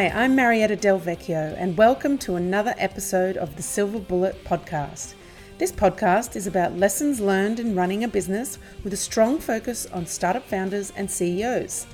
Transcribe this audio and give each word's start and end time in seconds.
Hi, 0.00 0.24
I'm 0.24 0.34
Marietta 0.34 0.76
Del 0.76 0.98
Vecchio, 0.98 1.54
and 1.58 1.76
welcome 1.76 2.16
to 2.20 2.36
another 2.36 2.74
episode 2.78 3.36
of 3.36 3.54
the 3.54 3.62
Silver 3.62 3.98
Bullet 3.98 4.42
Podcast. 4.46 5.12
This 5.58 5.70
podcast 5.70 6.36
is 6.36 6.46
about 6.46 6.78
lessons 6.78 7.20
learned 7.20 7.60
in 7.60 7.76
running 7.76 8.02
a 8.02 8.08
business 8.08 8.58
with 8.82 8.94
a 8.94 8.96
strong 8.96 9.38
focus 9.38 9.84
on 9.92 10.06
startup 10.06 10.46
founders 10.46 10.90
and 10.96 11.10
CEOs. 11.10 11.86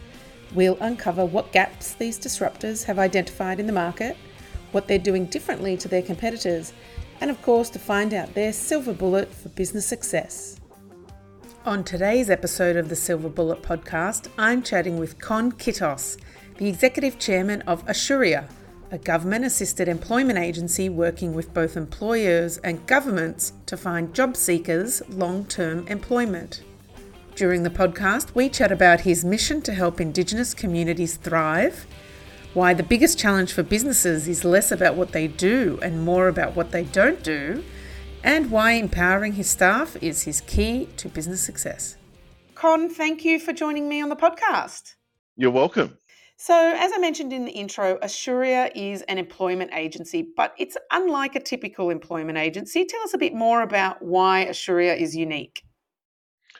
We'll 0.55 0.79
uncover 0.81 1.27
what 1.27 1.51
gaps 1.51 1.95
these 1.95 2.17
disruptors 2.17 2.85
have 2.85 3.01
identified 3.01 3.59
in 3.59 3.67
the 3.67 3.73
market, 3.73 4.17
what 4.71 4.87
they're 4.87 5.01
doing 5.01 5.27
differently 5.27 5.77
to 5.77 5.89
their 5.89 6.01
competitors, 6.01 6.73
and 7.21 7.29
of 7.29 7.43
course, 7.43 7.71
to 7.71 7.81
find 7.81 8.15
out 8.15 8.35
their 8.35 8.53
silver 8.53 8.93
bullet 8.93 9.35
for 9.35 9.49
business 9.49 9.85
success. 9.85 10.61
On 11.65 11.83
today's 11.83 12.31
episode 12.31 12.77
of 12.77 12.89
the 12.89 12.95
Silver 12.95 13.29
Bullet 13.29 13.63
podcast, 13.63 14.29
I'm 14.39 14.63
chatting 14.63 14.97
with 14.97 15.19
Con 15.19 15.51
Kittos, 15.51 16.17
the 16.59 16.69
executive 16.69 17.19
chairman 17.19 17.61
of 17.63 17.85
Asuria, 17.87 18.49
a 18.91 18.99
government 18.99 19.45
assisted 19.45 19.89
employment 19.89 20.39
agency 20.39 20.89
working 20.89 21.35
with 21.35 21.53
both 21.53 21.77
employers 21.77 22.57
and 22.59 22.87
governments 22.87 23.53
to 23.67 23.77
find 23.77 24.15
job 24.15 24.37
seekers 24.37 25.03
long 25.09 25.45
term 25.45 25.87
employment. 25.89 26.63
During 27.35 27.63
the 27.63 27.71
podcast, 27.71 28.35
we 28.35 28.49
chat 28.49 28.73
about 28.73 29.01
his 29.01 29.25
mission 29.25 29.61
to 29.63 29.75
help 29.75 30.01
Indigenous 30.01 30.55
communities 30.55 31.17
thrive, 31.17 31.87
why 32.55 32.73
the 32.73 32.83
biggest 32.83 33.19
challenge 33.19 33.53
for 33.53 33.63
businesses 33.63 34.27
is 34.27 34.43
less 34.43 34.73
about 34.73 34.95
what 34.97 35.13
they 35.13 35.29
do 35.29 35.79
and 35.83 36.03
more 36.03 36.29
about 36.29 36.57
what 36.57 36.71
they 36.71 36.85
don't 36.85 37.23
do, 37.23 37.63
and 38.25 38.51
why 38.51 38.73
empowering 38.73 39.35
his 39.35 39.51
staff 39.51 39.95
is 40.01 40.23
his 40.23 40.41
key 40.43 40.89
to 40.97 41.11
business 41.11 41.43
success. 41.43 41.99
Con, 42.55 42.89
thank 42.89 43.27
you 43.27 43.39
for 43.39 43.53
joining 43.53 43.91
me 43.91 44.01
on 44.01 44.09
the 44.09 44.17
podcast. 44.17 44.95
You're 45.37 45.51
welcome. 45.51 45.99
So, 46.39 46.75
as 46.77 46.93
I 46.95 46.99
mentioned 46.99 47.33
in 47.33 47.47
the 47.47 47.53
intro, 47.53 47.99
Asuria 47.99 48.71
is 48.75 49.01
an 49.03 49.17
employment 49.17 49.71
agency, 49.73 50.29
but 50.37 50.55
it's 50.59 50.77
unlike 50.91 51.35
a 51.35 51.41
typical 51.41 51.89
employment 51.89 52.37
agency. 52.37 52.85
Tell 52.85 53.01
us 53.03 53.15
a 53.15 53.19
bit 53.19 53.35
more 53.35 53.63
about 53.63 54.03
why 54.03 54.47
Asuria 54.49 54.99
is 54.99 55.17
unique. 55.17 55.63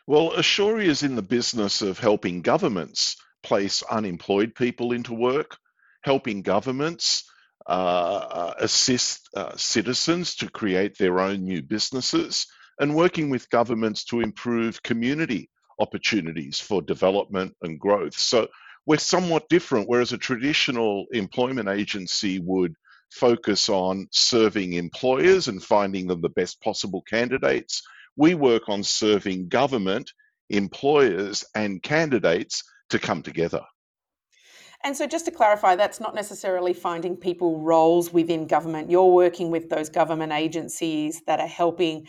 Well, 0.07 0.31
Asuria 0.31 0.87
is 0.87 1.03
in 1.03 1.15
the 1.15 1.23
business 1.23 1.83
of 1.83 1.99
helping 1.99 2.41
governments 2.41 3.17
place 3.43 3.83
unemployed 3.83 4.55
people 4.55 4.93
into 4.93 5.13
work, 5.13 5.59
helping 6.03 6.41
governments 6.41 7.31
uh, 7.69 7.73
uh, 7.73 8.55
assist 8.59 9.29
uh, 9.37 9.57
citizens 9.57 10.37
to 10.37 10.49
create 10.49 10.97
their 10.97 11.21
own 11.21 11.45
new 11.45 11.61
businesses, 11.61 12.47
and 12.81 12.95
working 12.95 13.29
with 13.29 13.51
governments 13.51 14.05
to 14.05 14.21
improve 14.21 14.83
community 14.83 15.51
opportunities 15.79 16.59
for 16.59 16.81
development 16.81 17.55
and 17.61 17.79
growth. 17.79 18.17
So, 18.17 18.49
we're 18.87 18.99
somewhat 18.99 19.49
different, 19.49 19.89
whereas 19.89 20.13
a 20.13 20.19
traditional 20.19 21.07
employment 21.13 21.69
agency 21.69 22.39
would 22.39 22.75
focus 23.11 23.69
on 23.69 24.09
serving 24.11 24.75
employers 24.75 25.49
and 25.49 25.63
finding 25.63 26.07
them 26.07 26.21
the 26.21 26.29
best 26.29 26.61
possible 26.61 27.03
candidates. 27.03 27.83
We 28.17 28.35
work 28.35 28.69
on 28.69 28.83
serving 28.83 29.49
government, 29.49 30.11
employers, 30.49 31.45
and 31.55 31.83
candidates 31.83 32.63
to 32.91 32.99
come 32.99 33.23
together. 33.23 33.63
And 34.85 34.97
so, 34.97 35.07
just 35.07 35.25
to 35.25 35.31
clarify, 35.31 35.75
that's 35.75 36.01
not 36.01 36.15
necessarily 36.15 36.73
finding 36.73 37.17
people 37.17 37.61
roles 37.61 38.13
within 38.13 38.47
government. 38.47 38.91
You're 38.91 39.11
working 39.11 39.51
with 39.51 39.69
those 39.69 39.89
government 39.89 40.33
agencies 40.33 41.23
that 41.27 41.41
are 41.41 41.47
helping 41.49 42.07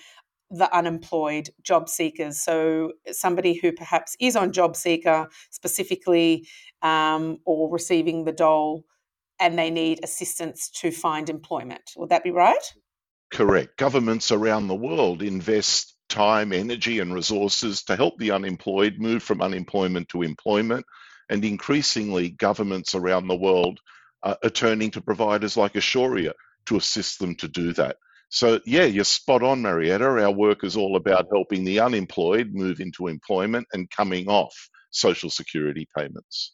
the 0.49 0.73
unemployed 0.75 1.49
job 1.61 1.89
seekers. 1.89 2.41
So, 2.41 2.93
somebody 3.11 3.53
who 3.53 3.71
perhaps 3.71 4.15
is 4.19 4.35
on 4.35 4.51
job 4.51 4.75
seeker 4.75 5.27
specifically 5.49 6.47
um, 6.81 7.39
or 7.45 7.71
receiving 7.71 8.23
the 8.23 8.31
dole 8.31 8.85
and 9.39 9.57
they 9.57 9.69
need 9.69 9.99
assistance 10.03 10.69
to 10.69 10.91
find 10.91 11.29
employment. 11.29 11.91
Would 11.95 12.09
that 12.09 12.23
be 12.23 12.31
right? 12.31 12.73
Correct. 13.31 13.77
Governments 13.77 14.31
around 14.31 14.67
the 14.67 14.75
world 14.75 15.21
invest 15.21 15.95
time, 16.09 16.53
energy, 16.53 16.99
and 16.99 17.13
resources 17.13 17.83
to 17.83 17.95
help 17.95 18.17
the 18.17 18.31
unemployed 18.31 18.95
move 18.97 19.21
from 19.21 19.41
unemployment 19.41 20.09
to 20.09 20.23
employment. 20.23 20.85
And 21.29 21.43
increasingly, 21.43 22.29
governments 22.29 22.95
around 22.95 23.27
the 23.27 23.35
world 23.35 23.79
are 24.23 24.49
turning 24.49 24.91
to 24.91 25.01
providers 25.01 25.57
like 25.57 25.73
Asuria 25.73 26.33
to 26.65 26.77
assist 26.77 27.19
them 27.19 27.35
to 27.35 27.47
do 27.47 27.73
that. 27.73 27.97
So, 28.29 28.59
yeah, 28.65 28.83
you're 28.83 29.05
spot 29.05 29.41
on, 29.41 29.61
Marietta. 29.61 30.05
Our 30.05 30.31
work 30.31 30.63
is 30.63 30.75
all 30.75 30.95
about 30.95 31.27
helping 31.31 31.63
the 31.63 31.79
unemployed 31.79 32.49
move 32.53 32.79
into 32.79 33.07
employment 33.07 33.67
and 33.73 33.89
coming 33.89 34.27
off 34.27 34.53
social 34.91 35.29
security 35.29 35.87
payments. 35.97 36.53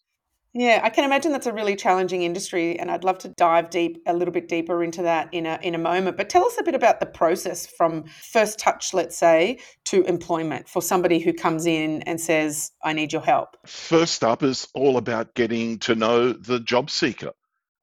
Yeah, 0.55 0.81
I 0.83 0.91
can 0.91 1.03
imagine 1.03 1.31
that's 1.31 1.47
a 1.47 1.53
really 1.53 1.75
challenging 1.75 2.21
industry, 2.21 2.77
and 2.77 2.91
I'd 2.91 3.03
love 3.03 3.17
to 3.19 3.29
dive 3.29 3.71
deep 3.71 4.03
a 4.05 4.13
little 4.13 4.31
bit 4.31 4.47
deeper 4.47 4.83
into 4.83 5.01
that 5.01 5.33
in 5.33 5.47
a 5.47 5.57
in 5.63 5.73
a 5.73 5.79
moment. 5.79 6.15
But 6.15 6.29
tell 6.29 6.45
us 6.45 6.55
a 6.59 6.63
bit 6.63 6.75
about 6.75 6.99
the 6.99 7.07
process 7.07 7.65
from 7.65 8.03
first 8.03 8.59
touch, 8.59 8.93
let's 8.93 9.17
say, 9.17 9.57
to 9.85 10.03
employment 10.03 10.69
for 10.69 10.79
somebody 10.79 11.17
who 11.17 11.33
comes 11.33 11.65
in 11.65 12.03
and 12.03 12.21
says, 12.21 12.71
"I 12.83 12.93
need 12.93 13.11
your 13.11 13.23
help." 13.23 13.57
First 13.65 14.23
up 14.23 14.43
is 14.43 14.67
all 14.75 14.97
about 14.97 15.33
getting 15.33 15.79
to 15.79 15.95
know 15.95 16.33
the 16.33 16.59
job 16.59 16.91
seeker, 16.91 17.31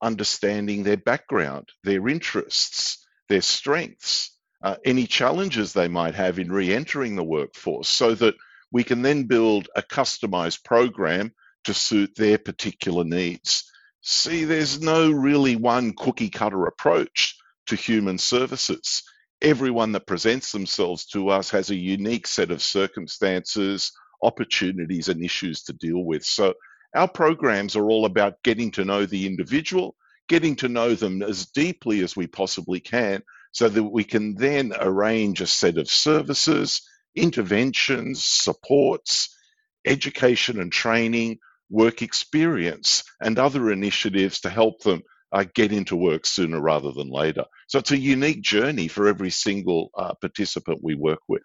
understanding 0.01 0.85
their 0.85 0.97
background, 0.97 1.71
their 1.83 2.07
interests, 2.07 3.05
their 3.31 3.41
strengths, 3.41 4.37
uh, 4.63 4.77
any 4.85 5.07
challenges 5.07 5.73
they 5.73 5.89
might 5.89 6.15
have 6.17 6.39
in 6.39 6.53
re-entering 6.53 7.15
the 7.17 7.25
workforce, 7.25 7.89
so 7.89 8.15
that 8.17 8.35
we 8.73 8.85
can 8.85 9.03
then 9.03 9.25
build 9.25 9.69
a 9.77 9.83
customized 9.83 10.65
program 10.65 11.33
to 11.65 11.73
suit 11.73 12.15
their 12.17 12.39
particular 12.39 13.05
needs. 13.05 13.71
See, 14.03 14.45
there's 14.45 14.83
no 14.83 15.11
really 15.11 15.57
one 15.57 15.93
cookie 15.93 16.29
cutter 16.29 16.67
approach 16.67 17.37
to 17.69 17.77
human 17.77 18.19
services. 18.19 19.03
Everyone 19.41 19.93
that 19.93 20.07
presents 20.09 20.51
themselves 20.51 21.07
to 21.07 21.29
us 21.29 21.51
has 21.51 21.71
a 21.71 21.77
unique 21.77 22.27
set 22.27 22.51
of 22.51 22.61
circumstances, 22.63 23.93
opportunities, 24.23 25.09
and 25.09 25.25
issues 25.25 25.63
to 25.63 25.73
deal 25.75 26.05
with. 26.05 26.25
So, 26.25 26.55
our 26.97 27.09
programs 27.09 27.77
are 27.77 27.89
all 27.89 28.07
about 28.07 28.43
getting 28.43 28.73
to 28.73 28.85
know 28.85 29.07
the 29.07 29.27
individual, 29.27 29.95
getting 30.31 30.55
to 30.55 30.69
know 30.69 30.95
them 30.95 31.23
as 31.23 31.47
deeply 31.47 32.01
as 32.05 32.17
we 32.17 32.29
possibly 32.29 32.79
can, 32.79 33.21
so 33.51 33.69
that 33.69 33.83
we 33.83 34.05
can 34.05 34.37
then 34.37 34.73
arrange 34.79 35.41
a 35.41 35.47
set 35.47 35.77
of 35.77 35.91
services, 35.91 36.83
interventions, 37.17 38.25
supports, 38.25 39.37
education 39.85 40.61
and 40.61 40.71
training 40.71 41.39
work 41.69 42.01
experience 42.01 43.03
and 43.21 43.39
other 43.39 43.73
initiatives 43.73 44.41
to 44.41 44.51
help 44.51 44.81
them 44.83 45.03
uh, 45.33 45.45
get 45.53 45.73
into 45.73 45.97
work 45.97 46.25
sooner 46.27 46.61
rather 46.61 46.93
than 46.93 47.09
later. 47.11 47.45
So 47.67 47.81
it's 47.81 47.91
a 47.91 47.99
unique 47.99 48.43
journey 48.43 48.87
for 48.87 49.09
every 49.09 49.31
single 49.31 49.91
uh, 49.97 50.15
participant 50.21 50.81
we 50.81 50.95
work 50.95 51.21
with. 51.29 51.43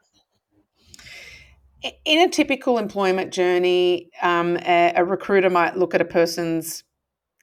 In 2.04 2.28
a 2.28 2.30
typical 2.30 2.78
employment 2.78 3.32
journey, 3.32 4.10
um, 4.22 4.58
a, 4.58 4.94
a, 4.96 5.04
recruiter 5.04 5.52
might 5.52 5.78
look 5.78 5.94
at 5.94 6.02
a 6.02 6.06
person's 6.06 6.84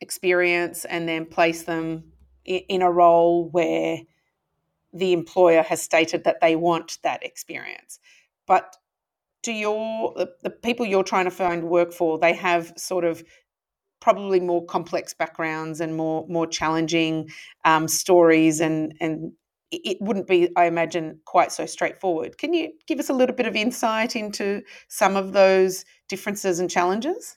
experience 0.02 0.84
and 0.84 1.08
then 1.08 1.24
place 1.24 1.62
them 1.62 2.12
in, 2.44 2.82
a 2.82 2.90
role 2.90 3.48
where 3.50 3.98
the 4.92 5.12
employer 5.12 5.62
has 5.62 5.80
stated 5.80 6.24
that 6.24 6.40
they 6.40 6.56
want 6.56 6.98
that 7.02 7.24
experience. 7.24 8.00
But 8.46 8.76
do 9.42 9.52
your 9.52 10.12
the, 10.14 10.32
the 10.42 10.50
people 10.50 10.84
you're 10.84 11.04
trying 11.04 11.24
to 11.24 11.30
find 11.30 11.64
work 11.64 11.92
for 11.92 12.18
they 12.18 12.34
have 12.34 12.72
sort 12.76 13.04
of 13.04 13.24
probably 14.00 14.40
more 14.40 14.64
complex 14.66 15.14
backgrounds 15.14 15.80
and 15.80 15.96
more 15.96 16.26
more 16.28 16.46
challenging 16.46 17.28
um, 17.64 17.88
stories 17.88 18.60
and 18.60 18.94
and 19.00 19.32
it 19.70 19.96
wouldn't 20.00 20.26
be 20.26 20.48
i 20.56 20.66
imagine 20.66 21.18
quite 21.24 21.50
so 21.50 21.64
straightforward 21.66 22.38
can 22.38 22.52
you 22.52 22.70
give 22.86 22.98
us 22.98 23.08
a 23.08 23.12
little 23.12 23.34
bit 23.34 23.46
of 23.46 23.56
insight 23.56 24.14
into 24.14 24.62
some 24.88 25.16
of 25.16 25.32
those 25.32 25.84
differences 26.08 26.60
and 26.60 26.70
challenges 26.70 27.36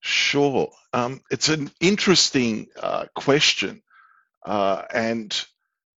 sure. 0.00 0.70
Um, 0.92 1.20
it's 1.30 1.48
an 1.48 1.70
interesting 1.80 2.68
uh, 2.80 3.06
question 3.14 3.82
uh, 4.44 4.82
and 4.92 5.46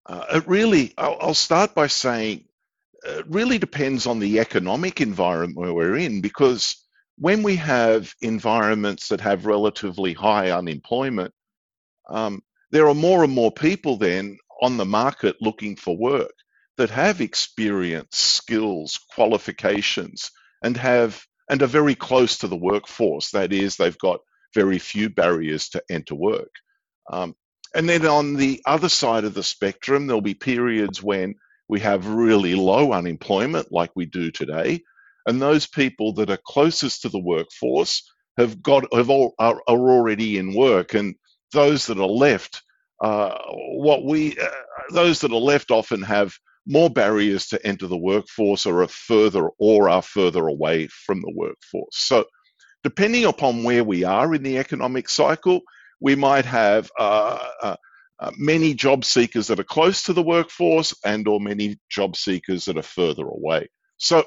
uh, 0.07 0.25
it 0.35 0.49
really 0.49 0.93
I'll, 0.99 1.17
I'll 1.21 1.35
start 1.35 1.75
by 1.75 1.87
saying 1.87 2.45
it 3.05 3.27
really 3.29 3.59
depends 3.59 4.07
on 4.07 4.19
the 4.19 4.41
economic 4.41 5.01
environment 5.01 5.75
we're 5.75 5.97
in 5.97 6.21
because 6.21 6.77
when 7.17 7.43
we 7.43 7.57
have 7.57 8.15
environments 8.21 9.09
that 9.09 9.21
have 9.21 9.47
relatively 9.47 10.15
high 10.15 10.51
unemployment, 10.51 11.33
um, 12.09 12.43
there 12.71 12.89
are 12.89 12.95
more 12.95 13.23
and 13.25 13.33
more 13.33 13.53
people 13.53 13.97
then 13.97 14.39
on 14.61 14.77
the 14.77 14.85
market 14.85 15.37
looking 15.41 15.77
for 15.77 15.97
work 15.97 16.33
that 16.77 16.91
have 16.91 17.21
experience, 17.21 18.17
skills, 18.17 18.99
qualifications, 19.15 20.31
and 20.63 20.77
have 20.77 21.23
and 21.51 21.63
are 21.63 21.67
very 21.67 21.97
close 21.97 22.39
to 22.39 22.49
the 22.49 22.57
workforce. 22.57 23.33
That 23.33 23.53
is, 23.53 23.77
they've 23.77 23.99
got 23.99 24.21
very 24.55 24.79
few 24.79 25.11
barriers 25.11 25.69
to 25.71 25.83
enter 25.91 26.15
work. 26.15 26.53
Um, 27.13 27.35
and 27.75 27.89
then 27.89 28.07
on 28.07 28.37
the 28.37 28.63
other 28.65 28.89
side 28.89 29.25
of 29.25 29.35
the 29.35 29.43
spectrum, 29.43 30.07
there'll 30.07 30.23
be 30.23 30.35
periods 30.35 31.03
when 31.03 31.35
we 31.69 31.81
have 31.81 32.07
really 32.07 32.55
low 32.55 32.93
unemployment 32.93 33.73
like 33.73 33.91
we 33.97 34.07
do 34.07 34.31
today. 34.31 34.81
And 35.27 35.43
those 35.43 35.67
people 35.67 36.15
that 36.15 36.31
are 36.31 36.39
closest 36.47 37.03
to 37.03 37.09
the 37.09 37.19
workforce 37.21 38.09
have 38.39 38.63
got 38.63 38.85
have 38.95 39.11
all, 39.11 39.35
are, 39.39 39.61
are 39.67 39.91
already 39.91 40.39
in 40.39 40.55
work. 40.55 40.95
And 40.95 41.17
those 41.53 41.87
that 41.87 41.99
are 41.99 42.07
left, 42.07 42.63
uh, 43.03 43.37
what 43.53 44.05
we, 44.05 44.39
uh, 44.39 44.49
those 44.93 45.21
that 45.21 45.33
are 45.33 45.41
left 45.41 45.71
often 45.71 46.03
have 46.03 46.33
more 46.67 46.91
barriers 46.91 47.47
to 47.49 47.67
enter 47.67 47.87
the 47.87 47.97
workforce 47.97 48.67
or 48.67 48.83
are 48.83 48.89
further 48.89 49.49
or 49.59 49.89
are 49.89 50.03
further 50.03 50.47
away 50.47 50.87
from 50.89 51.21
the 51.21 51.33
workforce. 51.35 51.97
So, 51.97 52.27
depending 52.83 53.25
upon 53.25 53.65
where 53.65 53.85
we 53.85 54.05
are 54.05 54.35
in 54.35 54.43
the 54.43 54.59
economic 54.59 55.09
cycle, 55.09 55.61
we 56.01 56.15
might 56.15 56.45
have 56.45 56.91
uh, 56.99 57.39
uh, 57.63 57.77
uh, 58.21 58.31
many 58.37 58.75
job 58.75 59.05
seekers 59.05 59.47
that 59.47 59.61
are 59.61 59.65
close 59.65 60.03
to 60.05 60.13
the 60.13 60.23
workforce 60.23 60.95
and 61.05 61.27
or 61.27 61.41
many 61.41 61.79
job 61.91 62.17
seekers 62.17 62.67
that 62.67 62.77
are 62.77 62.83
further 62.83 63.27
away. 63.27 63.69
So, 63.97 64.25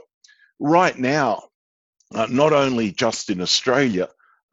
right 0.60 0.98
now, 0.98 1.44
uh, 2.14 2.28
not 2.30 2.54
only 2.54 2.92
just 2.92 3.30
in 3.30 3.42
Australia, 3.42 4.10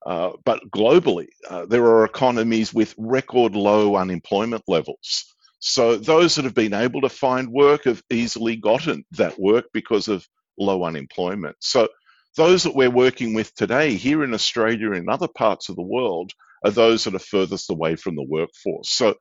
uh, 0.06 0.31
but 0.44 0.61
globally, 0.71 1.29
there 1.69 1.85
are 1.85 2.05
economies 2.05 2.73
with 2.73 2.94
record 2.97 3.55
low 3.55 3.97
unemployment 3.97 4.62
levels. 4.67 5.27
So 5.61 5.97
those 5.97 6.35
that 6.35 6.45
have 6.45 6.55
been 6.55 6.75
able 6.75 7.03
to 7.03 7.09
find 7.09 7.53
work 7.53 7.85
have 7.85 8.03
easily 8.11 8.57
gotten 8.57 9.05
that 9.12 9.39
work 9.39 9.67
because 9.73 10.09
of 10.09 10.27
low 10.59 10.85
unemployment. 10.85 11.57
So 11.61 11.89
those 12.37 12.62
that 12.62 12.75
we're 12.75 12.91
working 12.91 13.35
with 13.35 13.55
today 13.55 13.95
here 13.95 14.25
in 14.25 14.35
Australia 14.35 14.93
and 14.93 15.09
other 15.09 15.29
parts 15.29 15.69
of 15.69 15.77
the 15.77 15.83
world 15.83 16.33
are 16.65 16.71
those 16.71 17.05
that 17.05 17.15
are 17.15 17.19
furthest 17.19 17.71
away 17.71 17.97
from 17.97 18.17
the 18.17 18.23
workforce. 18.23 18.89
So 18.91 19.17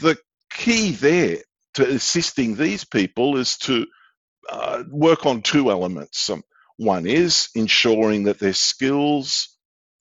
the 0.00 0.16
key 0.50 0.92
there 0.92 1.38
to 1.74 1.88
assisting 1.88 2.54
these 2.54 2.84
people 2.84 3.36
is 3.36 3.58
to 3.58 3.86
uh, 4.48 4.84
work 4.90 5.26
on 5.26 5.42
two 5.42 5.70
elements. 5.70 6.30
Um, 6.30 6.42
one 6.76 7.06
is 7.06 7.48
ensuring 7.54 8.24
that 8.24 8.38
their 8.38 8.52
skills, 8.52 9.56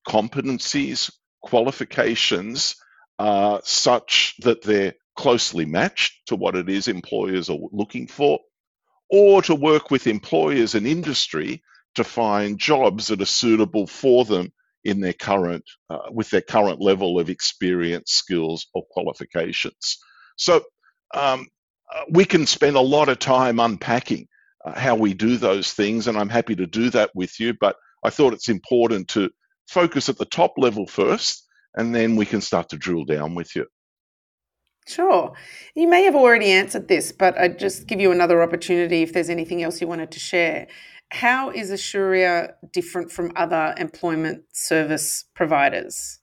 competencies, 0.08 1.12
qualifications 1.42 2.76
are 3.20 3.62
such 3.64 4.36
that 4.40 4.62
they're 4.64 4.94
closely 5.16 5.66
matched 5.66 6.28
to 6.28 6.36
what 6.36 6.56
it 6.56 6.70
is 6.70 6.88
employers 6.88 7.50
are 7.50 7.60
looking 7.72 8.08
for, 8.08 8.40
or 9.10 9.42
to 9.44 9.56
work 9.56 9.92
with 9.92 10.08
employers 10.08 10.76
and 10.76 10.88
industry 10.88 11.62
to 11.96 12.04
find 12.04 12.60
jobs 12.60 13.08
that 13.08 13.22
are 13.22 13.26
suitable 13.26 13.88
for 13.88 14.26
them 14.26 14.52
in 14.84 15.00
their 15.00 15.14
current 15.14 15.64
uh, 15.90 16.10
with 16.12 16.30
their 16.30 16.42
current 16.42 16.82
level 16.82 17.20
of 17.20 17.30
experience, 17.30 18.12
skills, 18.12 18.68
or 18.74 18.84
qualifications. 18.92 19.98
So 20.36 20.64
um, 21.14 21.48
uh, 21.94 22.02
we 22.10 22.26
can 22.26 22.46
spend 22.46 22.76
a 22.76 22.82
lot 22.82 23.10
of 23.10 23.20
time 23.20 23.60
unpacking 23.60 24.28
uh, 24.66 24.78
how 24.78 24.96
we 24.96 25.14
do 25.14 25.38
those 25.38 25.74
things, 25.74 26.08
and 26.08 26.18
I'm 26.18 26.30
happy 26.30 26.56
to 26.56 26.66
do 26.66 26.90
that 26.92 27.12
with 27.14 27.40
you. 27.40 27.54
But 27.54 27.76
I 28.04 28.10
thought 28.10 28.34
it's 28.34 28.50
important 28.50 29.10
to 29.10 29.30
focus 29.68 30.10
at 30.10 30.18
the 30.18 30.26
top 30.26 30.54
level 30.58 30.88
first, 30.88 31.48
and 31.76 31.94
then 31.94 32.16
we 32.16 32.26
can 32.26 32.42
start 32.42 32.70
to 32.70 32.78
drill 32.78 33.06
down 33.06 33.36
with 33.36 33.56
you. 33.56 33.68
Sure. 34.86 35.34
You 35.76 35.88
may 35.88 36.04
have 36.04 36.16
already 36.16 36.52
answered 36.52 36.88
this, 36.88 37.12
but 37.12 37.38
I'd 37.38 37.60
just 37.60 37.88
give 37.88 38.02
you 38.02 38.12
another 38.12 38.42
opportunity 38.42 39.02
if 39.02 39.14
there's 39.14 39.30
anything 39.30 39.64
else 39.64 39.80
you 39.80 39.88
wanted 39.88 40.12
to 40.12 40.20
share. 40.20 40.68
How 41.12 41.52
is 41.52 41.70
Asuria 41.72 42.54
different 42.72 43.12
from 43.12 43.32
other 43.36 43.76
employment 43.78 44.44
service 44.52 45.26
providers? 45.36 46.20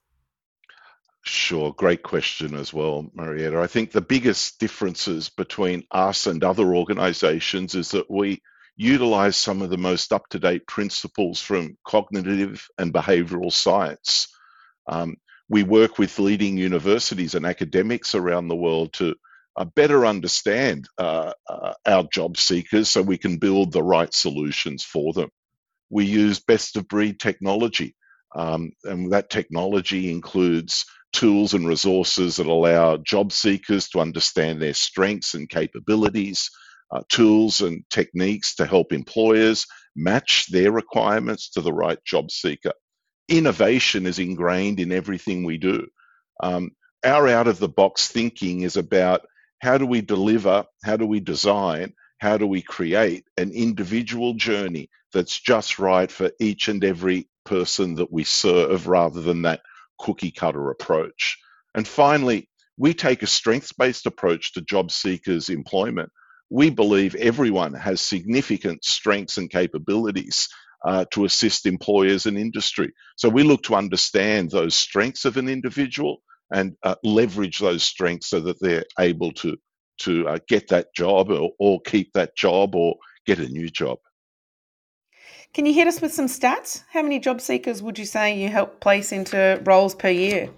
Sure, 1.22 1.72
great 1.72 2.02
question 2.02 2.54
as 2.54 2.72
well, 2.72 3.10
Marietta. 3.14 3.60
I 3.60 3.66
think 3.66 3.92
the 3.92 4.00
biggest 4.00 4.58
differences 4.58 5.28
between 5.28 5.84
us 5.90 6.26
and 6.26 6.42
other 6.42 6.74
organizations 6.74 7.74
is 7.74 7.90
that 7.90 8.10
we 8.10 8.42
utilize 8.76 9.36
some 9.36 9.60
of 9.60 9.70
the 9.70 9.76
most 9.76 10.12
up 10.12 10.26
to 10.30 10.38
date 10.38 10.66
principles 10.66 11.40
from 11.40 11.76
cognitive 11.84 12.66
and 12.78 12.92
behavioral 12.92 13.52
science. 13.52 14.28
Um, 14.86 15.16
we 15.50 15.64
work 15.64 15.98
with 15.98 16.18
leading 16.20 16.56
universities 16.56 17.34
and 17.34 17.44
academics 17.44 18.14
around 18.14 18.46
the 18.46 18.56
world 18.56 18.92
to 18.94 19.16
uh, 19.56 19.64
better 19.64 20.06
understand 20.06 20.88
uh, 20.96 21.32
uh, 21.48 21.74
our 21.86 22.04
job 22.04 22.36
seekers 22.36 22.88
so 22.88 23.02
we 23.02 23.18
can 23.18 23.36
build 23.36 23.72
the 23.72 23.82
right 23.82 24.14
solutions 24.14 24.84
for 24.84 25.12
them. 25.12 25.28
We 25.90 26.04
use 26.04 26.38
best 26.38 26.76
of 26.76 26.86
breed 26.86 27.18
technology, 27.18 27.96
um, 28.36 28.70
and 28.84 29.12
that 29.12 29.28
technology 29.28 30.12
includes 30.12 30.86
tools 31.12 31.52
and 31.52 31.66
resources 31.66 32.36
that 32.36 32.46
allow 32.46 32.96
job 32.98 33.32
seekers 33.32 33.88
to 33.88 33.98
understand 33.98 34.62
their 34.62 34.72
strengths 34.72 35.34
and 35.34 35.48
capabilities, 35.48 36.48
uh, 36.92 37.02
tools 37.08 37.60
and 37.60 37.82
techniques 37.90 38.54
to 38.54 38.66
help 38.66 38.92
employers 38.92 39.66
match 39.96 40.46
their 40.52 40.70
requirements 40.70 41.50
to 41.50 41.60
the 41.60 41.72
right 41.72 41.98
job 42.04 42.30
seeker 42.30 42.72
innovation 43.30 44.06
is 44.06 44.18
ingrained 44.18 44.80
in 44.80 44.92
everything 44.92 45.44
we 45.44 45.56
do. 45.56 45.86
Um, 46.42 46.72
our 47.04 47.28
out 47.28 47.48
of 47.48 47.58
the 47.58 47.68
box 47.68 48.08
thinking 48.08 48.62
is 48.62 48.76
about 48.76 49.22
how 49.60 49.78
do 49.78 49.86
we 49.86 50.00
deliver, 50.02 50.64
how 50.84 50.96
do 50.96 51.06
we 51.06 51.20
design, 51.20 51.94
how 52.18 52.36
do 52.36 52.46
we 52.46 52.60
create 52.60 53.24
an 53.38 53.52
individual 53.52 54.34
journey 54.34 54.90
that's 55.12 55.38
just 55.38 55.78
right 55.78 56.10
for 56.10 56.30
each 56.38 56.68
and 56.68 56.84
every 56.84 57.28
person 57.44 57.94
that 57.96 58.12
we 58.12 58.24
serve 58.24 58.86
rather 58.86 59.20
than 59.22 59.42
that 59.42 59.62
cookie 59.98 60.30
cutter 60.30 60.70
approach. 60.70 61.38
And 61.74 61.86
finally, 61.86 62.48
we 62.76 62.94
take 62.94 63.22
a 63.22 63.26
strengths 63.26 63.72
based 63.72 64.06
approach 64.06 64.52
to 64.54 64.60
job 64.60 64.90
seekers' 64.90 65.48
employment. 65.48 66.10
We 66.50 66.70
believe 66.70 67.14
everyone 67.14 67.74
has 67.74 68.00
significant 68.00 68.84
strengths 68.84 69.38
and 69.38 69.50
capabilities 69.50 70.48
uh, 70.84 71.04
to 71.12 71.24
assist 71.24 71.66
employers 71.66 72.26
and 72.26 72.38
industry. 72.38 72.92
So 73.16 73.28
we 73.28 73.42
look 73.42 73.62
to 73.64 73.74
understand 73.74 74.50
those 74.50 74.74
strengths 74.74 75.24
of 75.24 75.36
an 75.36 75.48
individual 75.48 76.22
and 76.52 76.74
uh, 76.82 76.96
leverage 77.04 77.58
those 77.58 77.82
strengths 77.82 78.28
so 78.28 78.40
that 78.40 78.60
they're 78.60 78.84
able 78.98 79.32
to 79.32 79.56
to 79.98 80.26
uh, 80.26 80.38
get 80.48 80.68
that 80.68 80.94
job 80.94 81.30
or, 81.30 81.50
or 81.58 81.78
keep 81.82 82.12
that 82.14 82.34
job 82.34 82.74
or 82.74 82.96
get 83.26 83.38
a 83.38 83.46
new 83.46 83.68
job. 83.68 83.98
Can 85.52 85.66
you 85.66 85.74
hit 85.74 85.88
us 85.88 86.00
with 86.00 86.14
some 86.14 86.26
stats? 86.26 86.84
How 86.90 87.02
many 87.02 87.18
job 87.18 87.40
seekers 87.40 87.82
would 87.82 87.98
you 87.98 88.06
say 88.06 88.40
you 88.40 88.48
help 88.48 88.80
place 88.80 89.12
into 89.12 89.60
roles 89.64 89.94
per 89.94 90.08
year? 90.08 90.48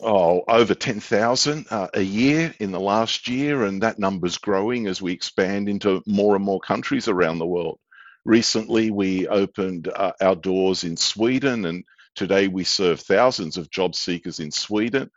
Oh, 0.00 0.42
over 0.46 0.74
10,000 0.74 1.66
uh, 1.70 1.88
a 1.94 2.02
year 2.02 2.54
in 2.60 2.70
the 2.70 2.80
last 2.80 3.28
year, 3.28 3.64
and 3.64 3.82
that 3.82 3.98
number's 3.98 4.36
growing 4.36 4.86
as 4.86 5.00
we 5.00 5.12
expand 5.12 5.70
into 5.70 6.02
more 6.06 6.36
and 6.36 6.44
more 6.44 6.60
countries 6.60 7.08
around 7.08 7.38
the 7.38 7.46
world. 7.46 7.78
Recently, 8.26 8.90
we 8.90 9.28
opened 9.28 9.86
uh, 9.86 10.10
our 10.20 10.34
doors 10.34 10.82
in 10.82 10.96
Sweden, 10.96 11.64
and 11.66 11.84
today 12.16 12.48
we 12.48 12.64
serve 12.64 12.98
thousands 12.98 13.56
of 13.56 13.70
job 13.70 13.94
seekers 13.94 14.40
in 14.40 14.50
Sweden. 14.50 15.08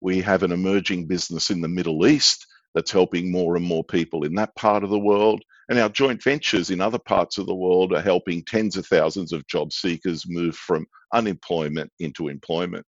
We 0.00 0.20
have 0.22 0.42
an 0.42 0.50
emerging 0.50 1.06
business 1.06 1.50
in 1.50 1.60
the 1.60 1.68
Middle 1.68 2.08
East 2.08 2.44
that's 2.74 2.90
helping 2.90 3.30
more 3.30 3.54
and 3.54 3.64
more 3.64 3.84
people 3.84 4.24
in 4.24 4.34
that 4.34 4.56
part 4.56 4.82
of 4.82 4.90
the 4.90 4.98
world. 4.98 5.44
And 5.68 5.78
our 5.78 5.88
joint 5.88 6.20
ventures 6.20 6.70
in 6.70 6.80
other 6.80 6.98
parts 6.98 7.38
of 7.38 7.46
the 7.46 7.54
world 7.54 7.92
are 7.92 8.02
helping 8.02 8.42
tens 8.42 8.76
of 8.76 8.84
thousands 8.84 9.32
of 9.32 9.46
job 9.46 9.72
seekers 9.72 10.24
move 10.26 10.56
from 10.56 10.88
unemployment 11.14 11.92
into 12.00 12.26
employment. 12.26 12.84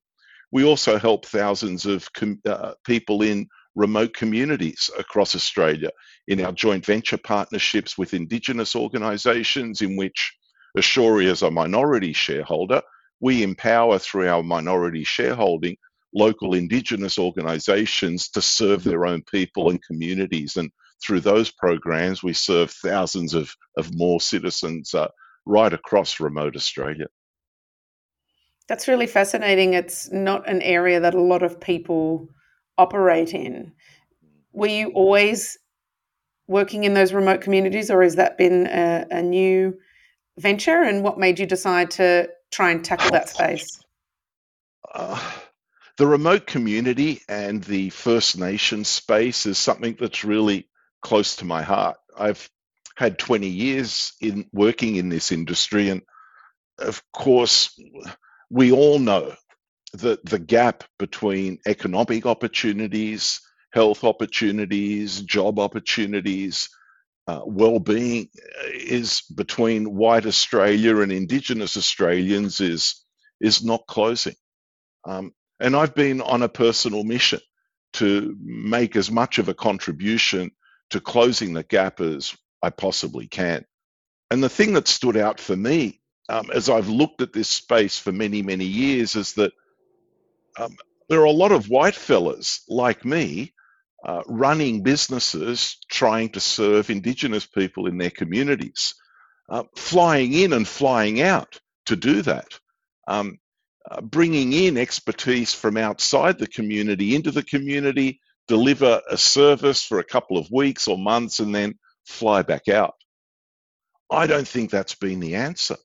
We 0.51 0.65
also 0.65 0.98
help 0.98 1.27
thousands 1.27 1.86
of 1.86 2.12
com- 2.13 2.41
uh, 2.48 2.74
people 2.84 3.22
in 3.22 3.48
remote 3.77 4.13
communities 4.13 4.89
across 4.98 5.36
Australia 5.36 5.91
in 6.27 6.43
our 6.43 6.51
joint 6.51 6.84
venture 6.84 7.17
partnerships 7.17 7.96
with 7.96 8.15
Indigenous 8.15 8.75
organisations, 8.75 9.84
in 9.84 9.96
which 9.96 10.36
Asuria 10.75 11.31
is 11.31 11.43
a 11.43 11.51
minority 11.51 12.12
shareholder. 12.12 12.81
We 13.19 13.43
empower 13.43 14.00
through 14.00 14.27
our 14.27 14.41
minority 14.41 15.03
shareholding 15.03 15.77
local 16.13 16.55
Indigenous 16.55 17.19
organisations 17.19 18.29
to 18.29 18.41
serve 18.41 18.84
their 18.84 19.05
own 19.05 19.22
people 19.22 19.69
and 19.69 19.81
communities. 19.84 20.57
And 20.57 20.72
through 21.03 21.19
those 21.19 21.51
programs, 21.51 22.24
we 22.24 22.34
serve 22.34 22.72
thousands 22.72 23.36
of, 23.36 23.53
of 23.77 23.93
more 23.93 24.19
citizens 24.19 24.96
uh, 24.96 25.10
right 25.46 25.72
across 25.72 26.19
remote 26.19 26.55
Australia. 26.55 27.05
That's 28.67 28.88
really 28.88 29.07
fascinating. 29.07 29.75
It's 29.75 30.12
not 30.12 30.50
an 30.50 30.63
area 30.63 31.00
that 31.00 31.13
a 31.13 31.22
lot 31.22 31.43
of 31.43 31.62
people 31.62 32.29
operate 32.77 33.34
in. 33.34 33.74
Were 34.53 34.67
you 34.67 34.89
always 34.89 35.57
working 36.48 36.84
in 36.84 36.93
those 36.93 37.13
remote 37.13 37.41
communities, 37.41 37.91
or 37.91 38.01
has 38.03 38.15
that 38.15 38.38
been 38.38 38.67
a, 38.67 39.05
a 39.12 39.22
new 39.22 39.77
venture? 40.38 40.81
And 40.81 41.03
what 41.03 41.19
made 41.19 41.39
you 41.39 41.46
decide 41.46 41.91
to 41.91 42.29
try 42.51 42.72
and 42.72 42.84
tackle 42.84 43.12
that 43.12 43.29
space? 43.29 43.79
Uh, 44.93 45.19
the 45.98 46.07
remote 46.07 46.48
community 46.48 47.22
and 47.27 47.63
the 47.63 47.89
First 47.89 48.38
Nation 48.38 48.84
space 48.84 49.46
is 49.46 49.57
something 49.57 49.98
that's 50.00 50.24
really 50.24 50.69
close 51.01 51.38
to 51.38 51.46
my 51.46 51.62
heart. 51.62 51.98
I've 52.17 52.50
had 52.96 53.19
20 53.19 53.48
years 53.48 54.13
in 54.22 54.48
working 54.53 54.96
in 54.96 55.10
this 55.10 55.31
industry, 55.31 55.89
and 55.89 56.01
of 56.79 57.01
course, 57.12 57.77
we 58.50 58.72
all 58.72 59.00
know 59.00 59.36
that 59.94 60.25
the 60.25 60.39
gap 60.39 60.84
between 60.98 61.60
economic 61.65 62.25
opportunities 62.25 63.41
health 63.72 64.03
opportunities, 64.03 65.22
job 65.22 65.60
opportunities, 65.60 66.70
uh, 67.27 67.41
well-being 67.46 68.29
uh, 68.38 68.70
is 68.74 69.22
between 69.36 69.96
white 69.96 70.25
Australia 70.25 70.98
and 70.98 71.12
Indigenous 71.12 71.77
Australians 71.77 72.60
is 72.60 73.03
is 73.39 73.63
not 73.63 73.86
closing. 73.88 74.36
Um, 75.06 75.34
And 75.60 75.75
I've 75.75 75.94
been 75.94 76.22
on 76.22 76.41
a 76.44 76.50
personal 76.50 77.03
mission 77.03 77.39
to 77.94 78.36
make 78.39 78.96
as 78.96 79.12
much 79.12 79.39
of 79.39 79.50
a 79.50 79.53
contribution 79.53 80.51
to 80.89 81.00
closing 81.00 81.53
the 81.53 81.63
gap 81.63 82.00
as 82.00 82.36
I 82.63 82.70
possibly 82.70 83.27
can. 83.27 83.65
And 84.32 84.41
the 84.41 84.56
thing 84.58 84.74
that 84.74 84.88
stood 84.88 85.17
out 85.17 85.39
for 85.39 85.56
me 85.56 86.01
um, 86.29 86.50
as 86.51 86.70
I've 86.70 86.89
looked 86.89 87.22
at 87.22 87.34
this 87.34 87.50
space 87.50 88.00
for 88.00 88.12
many, 88.12 88.41
many 88.41 88.65
years 88.65 89.15
is 89.15 89.34
that 89.34 89.53
um, 90.57 90.75
there 91.09 91.21
are 91.21 91.25
a 91.25 91.31
lot 91.31 91.51
of 91.51 91.69
white 91.69 91.95
fellas 91.95 92.63
like 92.67 93.05
me 93.05 93.53
uh, 94.05 94.23
running 94.27 94.83
businesses 94.83 95.77
trying 95.89 96.29
to 96.29 96.39
serve 96.39 96.89
Indigenous 96.89 97.45
people 97.45 97.87
in 97.87 97.97
their 97.97 98.09
communities, 98.09 98.95
uh, 99.49 99.63
flying 99.75 100.33
in 100.33 100.53
and 100.53 100.67
flying 100.67 101.21
out 101.21 101.59
to 101.85 101.95
do 101.95 102.21
that. 102.21 102.59
Um, 103.07 103.39
uh, 103.89 104.01
bringing 104.01 104.51
in 104.51 104.77
expertise 104.77 105.53
from 105.53 105.77
outside 105.77 106.37
the 106.37 106.47
community 106.47 107.15
into 107.15 107.31
the 107.31 107.43
community, 107.43 108.19
deliver 108.47 109.01
a 109.09 109.17
service 109.17 109.81
for 109.83 109.99
a 109.99 110.03
couple 110.03 110.37
of 110.37 110.51
weeks 110.51 110.89
or 110.89 110.97
months, 110.97 111.39
and 111.39 111.55
then 111.55 111.75
fly 112.05 112.41
back 112.41 112.67
out. 112.67 112.95
I 114.11 114.27
don't 114.27 114.47
think 114.47 114.71
that's 114.71 114.95
been 114.95 115.21
the 115.21 115.35
answer. 115.35 115.77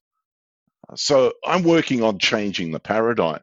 So 0.96 1.32
I'm 1.44 1.62
working 1.62 2.02
on 2.02 2.18
changing 2.18 2.72
the 2.72 2.80
paradigm. 2.80 3.40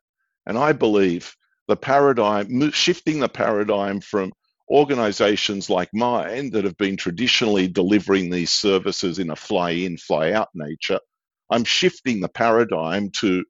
And 0.49 0.57
I 0.57 0.71
believe 0.71 1.35
the 1.67 1.75
paradigm, 1.75 2.71
shifting 2.71 3.19
the 3.19 3.29
paradigm 3.29 4.01
from 4.01 4.33
organizations 4.67 5.69
like 5.69 5.91
mine 5.93 6.49
that 6.49 6.63
have 6.63 6.75
been 6.75 6.97
traditionally 6.97 7.67
delivering 7.67 8.31
these 8.31 8.49
services 8.49 9.19
in 9.19 9.29
a 9.29 9.35
fly 9.35 9.71
in, 9.71 9.97
fly 9.97 10.31
out 10.31 10.49
nature, 10.55 10.99
I'm 11.51 11.63
shifting 11.63 12.19
the 12.19 12.29
paradigm 12.29 13.11
to 13.17 13.45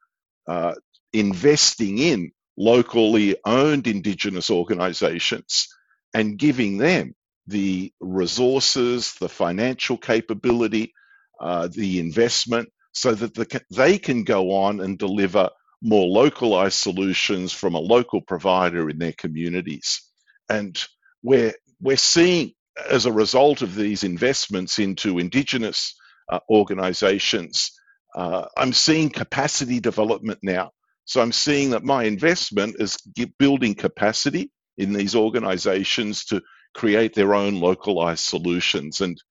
uh, 0.49 0.75
investing 1.13 1.99
in 1.99 2.31
locally 2.57 3.37
owned 3.45 3.87
Indigenous 3.87 4.51
organizations 4.51 5.69
and 6.13 6.37
giving 6.37 6.79
them 6.79 7.15
the 7.47 7.93
resources, 8.01 9.13
the 9.21 9.29
financial 9.29 9.97
capability, 9.97 10.93
uh, 11.39 11.69
the 11.71 12.01
investment, 12.01 12.67
so 12.91 13.13
that 13.15 13.33
the, 13.35 13.61
they 13.71 13.97
can 13.97 14.25
go 14.25 14.51
on 14.51 14.81
and 14.81 14.99
deliver 14.99 15.49
more 15.81 16.07
localized 16.07 16.77
solutions 16.77 17.53
from 17.53 17.75
a 17.75 17.79
local 17.79 18.21
provider 18.21 18.89
in 18.89 18.97
their 18.97 19.13
communities. 19.13 20.01
And 20.49 20.81
we're, 21.23 21.53
we're 21.81 21.97
seeing, 21.97 22.53
as 22.89 23.05
a 23.05 23.11
result 23.11 23.61
of 23.61 23.75
these 23.75 24.03
investments 24.03 24.79
into 24.79 25.19
Indigenous 25.19 25.95
uh, 26.31 26.39
organizations, 26.49 27.71
uh, 28.15 28.45
I'm 28.57 28.73
seeing 28.73 29.09
capacity 29.09 29.79
development 29.79 30.39
now. 30.41 30.71
So 31.05 31.21
I'm 31.21 31.31
seeing 31.31 31.71
that 31.71 31.83
my 31.83 32.03
investment 32.03 32.75
is 32.79 32.97
building 33.37 33.73
capacity 33.73 34.51
in 34.77 34.93
these 34.93 35.15
organizations 35.15 36.25
to 36.25 36.41
create 36.75 37.13
their 37.13 37.33
own 37.33 37.59
localized 37.59 38.23
solutions. 38.23 39.01
And 39.01 39.21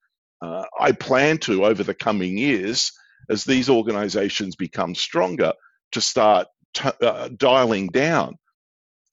uh, 0.41 0.65
I 0.79 0.91
plan 0.91 1.37
to, 1.39 1.65
over 1.65 1.83
the 1.83 1.93
coming 1.93 2.37
years, 2.37 2.91
as 3.29 3.43
these 3.43 3.69
organizations 3.69 4.55
become 4.55 4.95
stronger, 4.95 5.53
to 5.91 6.01
start 6.01 6.47
t- 6.73 6.89
uh, 7.01 7.29
dialing 7.35 7.87
down 7.87 8.35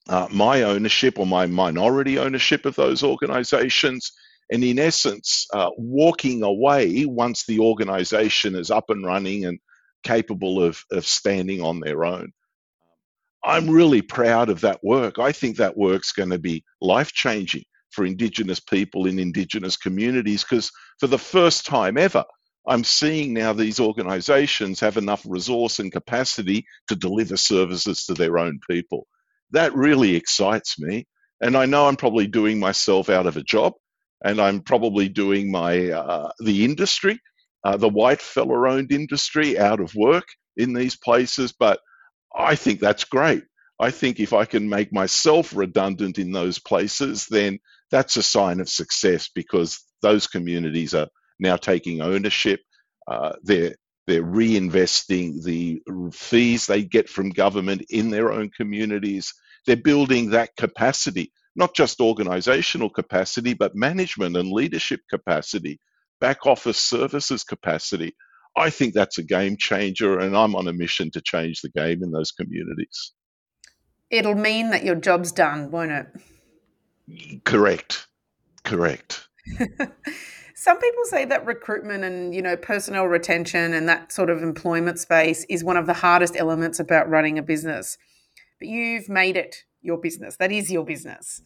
uh, 0.09 0.29
my 0.31 0.63
ownership 0.63 1.19
or 1.19 1.27
my 1.27 1.47
minority 1.47 2.19
ownership 2.19 2.65
of 2.65 2.77
those 2.77 3.03
organizations. 3.03 4.13
And 4.51 4.63
in 4.63 4.79
essence, 4.79 5.47
uh, 5.53 5.71
walking 5.77 6.43
away 6.43 7.05
once 7.05 7.45
the 7.47 7.59
organization 7.61 8.55
is 8.55 8.71
up 8.71 8.91
and 8.91 9.05
running 9.05 9.45
and 9.45 9.59
capable 10.05 10.63
of, 10.63 10.83
of 10.93 11.05
standing 11.05 11.63
on 11.63 11.81
their 11.81 12.05
own. 12.05 12.33
I'm 13.45 13.69
really 13.69 14.03
proud 14.03 14.49
of 14.49 14.61
that 14.61 14.83
work. 14.83 15.19
I 15.19 15.33
think 15.33 15.57
that 15.57 15.77
work's 15.77 16.13
going 16.13 16.31
to 16.31 16.39
be 16.39 16.65
life 16.81 17.13
changing 17.13 17.65
for 17.91 18.05
Indigenous 18.05 18.61
people 18.61 19.07
in 19.07 19.19
Indigenous 19.19 19.77
communities 19.77 20.45
because 20.45 20.71
for 21.01 21.07
the 21.07 21.19
first 21.19 21.67
time 21.67 21.97
ever, 21.97 22.25
I'm 22.67 22.85
seeing 22.85 23.33
now 23.33 23.53
these 23.53 23.79
organizations 23.79 24.81
have 24.81 24.97
enough 24.97 25.25
resource 25.27 25.79
and 25.79 25.93
capacity 25.93 26.67
to 26.89 26.97
deliver 26.97 27.37
services 27.37 28.05
to 28.07 28.15
their 28.15 28.39
own 28.39 28.59
people. 28.69 29.07
That 29.53 29.75
really 29.75 30.17
excites 30.17 30.79
me. 30.79 31.07
And 31.41 31.57
I 31.57 31.67
know 31.67 31.87
I'm 31.87 31.97
probably 31.97 32.27
doing 32.27 32.59
myself 32.59 33.09
out 33.09 33.27
of 33.27 33.37
a 33.37 33.43
job 33.43 33.75
and 34.25 34.41
I'm 34.41 34.61
probably 34.61 35.09
doing 35.09 35.51
my 35.51 35.91
uh, 35.91 36.31
the 36.41 36.65
industry, 36.65 37.21
uh, 37.65 37.77
the 37.77 37.89
white 37.89 38.21
fella 38.21 38.69
owned 38.71 38.91
industry 38.91 39.59
out 39.59 39.81
of 39.81 39.95
work 39.95 40.25
in 40.57 40.73
these 40.73 40.97
places. 40.97 41.53
But 41.53 41.81
I 42.35 42.57
think 42.57 42.81
that's 42.81 43.05
great. 43.05 43.45
I 43.79 43.91
think 43.91 44.19
if 44.19 44.33
I 44.33 44.47
can 44.47 44.69
make 44.69 44.93
myself 44.93 45.55
redundant 45.55 46.19
in 46.19 46.33
those 46.33 46.59
places, 46.59 47.27
then 47.27 47.59
that's 47.91 48.17
a 48.17 48.23
sign 48.23 48.61
of 48.61 48.69
success 48.69 49.29
because 49.35 49.85
those 50.03 50.27
communities 50.27 50.95
are 50.95 51.09
now 51.39 51.57
taking 51.57 52.01
ownership. 52.01 52.61
Uh, 53.07 53.33
they're 53.43 53.75
they're 54.07 54.23
reinvesting 54.23 55.43
the 55.43 55.83
fees 56.13 56.67
they 56.67 56.85
get 56.85 57.09
from 57.09 57.31
government 57.31 57.83
in 57.91 58.11
their 58.11 58.33
own 58.33 58.51
communities. 58.51 59.35
They're 59.67 59.77
building 59.77 60.31
that 60.31 60.55
capacity, 60.57 61.33
not 61.57 61.75
just 61.75 62.01
organizational 62.01 62.89
capacity, 62.89 63.55
but 63.55 63.75
management 63.75 64.37
and 64.37 64.53
leadership 64.53 65.01
capacity, 65.11 65.81
back 66.21 66.47
office 66.47 66.79
services 66.79 67.43
capacity. 67.43 68.15
I 68.57 68.71
think 68.71 68.95
that's 68.95 69.19
a 69.19 69.25
game 69.25 69.57
changer, 69.57 70.19
and 70.19 70.37
I'm 70.37 70.55
on 70.55 70.69
a 70.69 70.73
mission 70.73 71.11
to 71.11 71.21
change 71.21 71.61
the 71.61 71.71
game 71.71 72.03
in 72.03 72.13
those 72.13 72.31
communities. 72.31 73.13
It'll 74.09 74.37
mean 74.37 74.71
that 74.71 74.85
your 74.85 74.95
job's 74.95 75.33
done, 75.33 75.71
won't 75.73 75.91
it? 75.91 77.43
Correct. 77.45 78.07
Correct. 78.65 79.29
Some 80.59 80.79
people 80.81 81.05
say 81.05 81.27
that 81.27 81.45
recruitment 81.45 82.03
and 82.03 82.35
you 82.35 82.41
know 82.41 82.57
personnel 82.57 83.05
retention 83.05 83.75
and 83.75 83.87
that 83.91 84.11
sort 84.11 84.31
of 84.31 84.43
employment 84.43 84.99
space 84.99 85.45
is 85.51 85.63
one 85.63 85.77
of 85.77 85.87
the 85.87 85.93
hardest 85.93 86.35
elements 86.35 86.81
about 86.81 87.11
running 87.11 87.39
a 87.39 87.43
business. 87.43 87.99
But 88.59 88.69
you've 88.69 89.11
made 89.11 89.37
it 89.37 89.65
your 89.83 89.99
business. 89.99 90.37
That 90.37 90.51
is 90.51 90.73
your 90.73 90.85
business. 90.85 91.43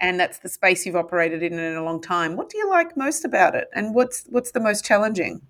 And 0.00 0.18
that's 0.18 0.38
the 0.38 0.48
space 0.48 0.86
you've 0.86 0.94
operated 0.94 1.42
in 1.42 1.54
in 1.54 1.74
a 1.74 1.82
long 1.82 2.00
time. 2.00 2.36
What 2.36 2.50
do 2.50 2.58
you 2.58 2.70
like 2.70 2.96
most 2.96 3.24
about 3.24 3.56
it? 3.56 3.68
And 3.74 3.96
what's 3.96 4.26
what's 4.28 4.52
the 4.52 4.60
most 4.60 4.84
challenging? 4.84 5.42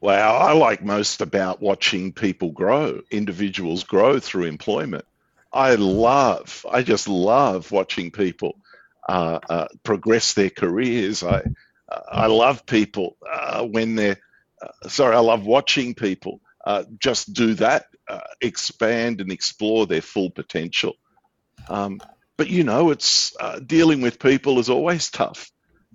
Well, 0.00 0.36
I 0.36 0.52
like 0.52 0.84
most 0.84 1.20
about 1.20 1.60
watching 1.60 2.12
people 2.12 2.52
grow, 2.52 3.02
individuals 3.10 3.82
grow 3.82 4.20
through 4.20 4.44
employment. 4.44 5.04
I 5.52 5.74
love, 5.74 6.64
I 6.70 6.82
just 6.82 7.08
love 7.08 7.72
watching 7.72 8.12
people 8.12 8.56
uh, 9.08 9.40
uh, 9.50 9.68
progress 9.82 10.34
their 10.34 10.48
careers. 10.48 11.24
I 11.24 11.42
I 11.90 12.26
love 12.26 12.66
people 12.66 13.16
uh, 13.30 13.64
when 13.64 13.96
they're 13.96 14.18
uh, 14.62 14.88
sorry. 14.88 15.16
I 15.16 15.20
love 15.20 15.44
watching 15.44 15.94
people 15.94 16.40
uh, 16.64 16.84
just 16.98 17.32
do 17.32 17.54
that, 17.54 17.86
uh, 18.08 18.20
expand 18.40 19.20
and 19.20 19.32
explore 19.32 19.86
their 19.86 20.02
full 20.02 20.30
potential. 20.30 20.94
Um, 21.68 22.00
but 22.36 22.48
you 22.48 22.64
know, 22.64 22.90
it's 22.90 23.34
uh, 23.40 23.60
dealing 23.60 24.00
with 24.00 24.18
people 24.18 24.58
is 24.58 24.70
always 24.70 25.10
tough, 25.10 25.50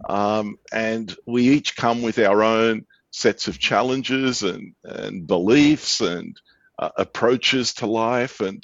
um, 0.08 0.58
and 0.72 1.16
we 1.26 1.50
each 1.50 1.76
come 1.76 2.02
with 2.02 2.20
our 2.20 2.44
own 2.44 2.86
sets 3.12 3.48
of 3.48 3.60
challenges 3.60 4.44
and 4.44 4.74
and 4.84 5.26
beliefs 5.26 6.02
and 6.02 6.40
uh, 6.78 6.90
approaches 6.98 7.76
to 7.76 7.88
life, 7.88 8.42
and 8.42 8.64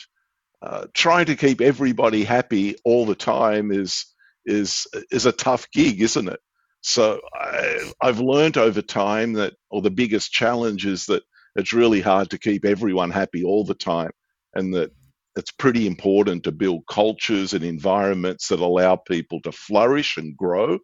trying 0.93 1.25
to 1.25 1.35
keep 1.35 1.61
everybody 1.61 2.23
happy 2.23 2.75
all 2.83 3.05
the 3.05 3.15
time 3.15 3.71
is 3.71 4.05
is 4.45 4.87
is 5.09 5.25
a 5.25 5.31
tough 5.31 5.69
gig, 5.71 6.01
isn't 6.01 6.29
it? 6.29 6.39
So 6.81 7.21
I, 7.33 7.91
I've 8.01 8.19
learned 8.19 8.57
over 8.57 8.81
time 8.81 9.33
that, 9.33 9.53
or 9.69 9.81
the 9.81 9.91
biggest 9.91 10.31
challenge 10.31 10.85
is 10.85 11.05
that 11.05 11.23
it's 11.55 11.73
really 11.73 12.01
hard 12.01 12.29
to 12.31 12.39
keep 12.39 12.65
everyone 12.65 13.11
happy 13.11 13.43
all 13.43 13.65
the 13.65 13.75
time, 13.75 14.11
and 14.55 14.73
that 14.73 14.91
it's 15.35 15.51
pretty 15.51 15.87
important 15.87 16.43
to 16.43 16.51
build 16.51 16.83
cultures 16.89 17.53
and 17.53 17.63
environments 17.63 18.47
that 18.47 18.59
allow 18.59 18.95
people 18.95 19.41
to 19.41 19.51
flourish 19.51 20.17
and 20.17 20.35
grow. 20.35 20.79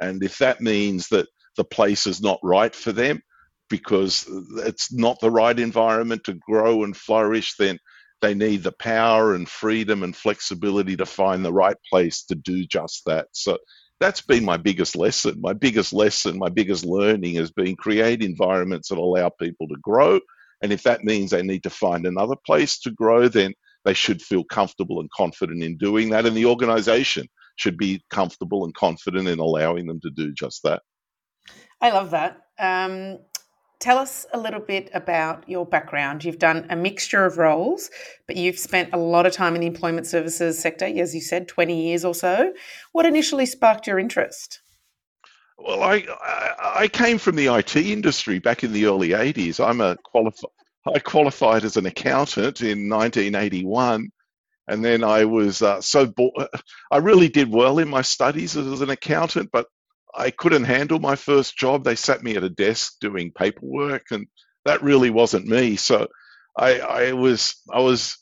And 0.00 0.22
if 0.22 0.38
that 0.38 0.60
means 0.60 1.08
that 1.08 1.28
the 1.56 1.64
place 1.64 2.06
is 2.06 2.20
not 2.20 2.40
right 2.42 2.74
for 2.74 2.92
them 2.92 3.20
because 3.68 4.26
it's 4.64 4.92
not 4.92 5.20
the 5.20 5.30
right 5.30 5.58
environment 5.58 6.24
to 6.24 6.34
grow 6.34 6.82
and 6.84 6.96
flourish, 6.96 7.56
then 7.56 7.78
they 8.20 8.34
need 8.34 8.62
the 8.62 8.72
power 8.72 9.34
and 9.34 9.48
freedom 9.48 10.02
and 10.02 10.16
flexibility 10.16 10.96
to 10.96 11.06
find 11.06 11.44
the 11.44 11.52
right 11.52 11.76
place 11.90 12.24
to 12.24 12.34
do 12.34 12.64
just 12.64 13.02
that. 13.06 13.28
So 13.32 13.58
that's 14.02 14.20
been 14.20 14.44
my 14.44 14.56
biggest 14.56 14.96
lesson. 14.96 15.40
My 15.40 15.52
biggest 15.52 15.92
lesson, 15.92 16.36
my 16.36 16.48
biggest 16.48 16.84
learning 16.84 17.36
has 17.36 17.52
been 17.52 17.76
create 17.76 18.22
environments 18.22 18.88
that 18.88 18.98
allow 18.98 19.28
people 19.28 19.68
to 19.68 19.76
grow. 19.80 20.18
And 20.60 20.72
if 20.72 20.82
that 20.82 21.04
means 21.04 21.30
they 21.30 21.42
need 21.42 21.62
to 21.62 21.70
find 21.70 22.04
another 22.04 22.34
place 22.44 22.80
to 22.80 22.90
grow, 22.90 23.28
then 23.28 23.54
they 23.84 23.94
should 23.94 24.20
feel 24.20 24.42
comfortable 24.42 25.00
and 25.00 25.10
confident 25.10 25.62
in 25.62 25.76
doing 25.76 26.10
that. 26.10 26.26
And 26.26 26.36
the 26.36 26.46
organization 26.46 27.28
should 27.56 27.76
be 27.76 28.02
comfortable 28.10 28.64
and 28.64 28.74
confident 28.74 29.28
in 29.28 29.38
allowing 29.38 29.86
them 29.86 30.00
to 30.00 30.10
do 30.10 30.32
just 30.32 30.62
that. 30.64 30.82
I 31.80 31.90
love 31.90 32.10
that. 32.10 32.42
Um, 32.58 33.18
tell 33.82 33.98
us 33.98 34.24
a 34.32 34.38
little 34.38 34.60
bit 34.60 34.88
about 34.94 35.46
your 35.48 35.66
background. 35.66 36.24
You've 36.24 36.38
done 36.38 36.66
a 36.70 36.76
mixture 36.76 37.26
of 37.26 37.36
roles, 37.36 37.90
but 38.28 38.36
you've 38.36 38.58
spent 38.58 38.90
a 38.92 38.96
lot 38.96 39.26
of 39.26 39.32
time 39.32 39.56
in 39.56 39.60
the 39.60 39.66
employment 39.66 40.06
services 40.06 40.58
sector, 40.58 40.84
as 40.84 41.14
you 41.14 41.20
said, 41.20 41.48
20 41.48 41.88
years 41.88 42.04
or 42.04 42.14
so. 42.14 42.54
What 42.92 43.06
initially 43.06 43.44
sparked 43.44 43.88
your 43.88 43.98
interest? 43.98 44.60
Well, 45.58 45.82
I, 45.82 46.06
I 46.62 46.88
came 46.88 47.18
from 47.18 47.34
the 47.34 47.52
IT 47.54 47.74
industry 47.76 48.38
back 48.38 48.62
in 48.62 48.72
the 48.72 48.86
early 48.86 49.10
80s. 49.10 49.62
I'm 49.62 49.80
a 49.80 49.96
qualified, 49.96 50.50
I 50.94 51.00
qualified 51.00 51.64
as 51.64 51.76
an 51.76 51.86
accountant 51.86 52.60
in 52.60 52.88
1981. 52.88 54.10
And 54.68 54.84
then 54.84 55.02
I 55.02 55.24
was 55.24 55.60
uh, 55.60 55.80
so 55.80 56.06
bored. 56.06 56.32
I 56.92 56.98
really 56.98 57.28
did 57.28 57.52
well 57.52 57.80
in 57.80 57.88
my 57.88 58.02
studies 58.02 58.56
as 58.56 58.80
an 58.80 58.90
accountant, 58.90 59.50
but 59.52 59.66
I 60.14 60.30
couldn't 60.30 60.64
handle 60.64 60.98
my 60.98 61.16
first 61.16 61.56
job. 61.56 61.84
They 61.84 61.94
sat 61.94 62.22
me 62.22 62.36
at 62.36 62.44
a 62.44 62.50
desk 62.50 62.96
doing 63.00 63.32
paperwork, 63.32 64.10
and 64.10 64.26
that 64.64 64.82
really 64.82 65.10
wasn't 65.10 65.46
me. 65.46 65.76
So 65.76 66.08
I, 66.56 66.80
I 66.80 67.12
was 67.12 67.60
I 67.72 67.80
was 67.80 68.18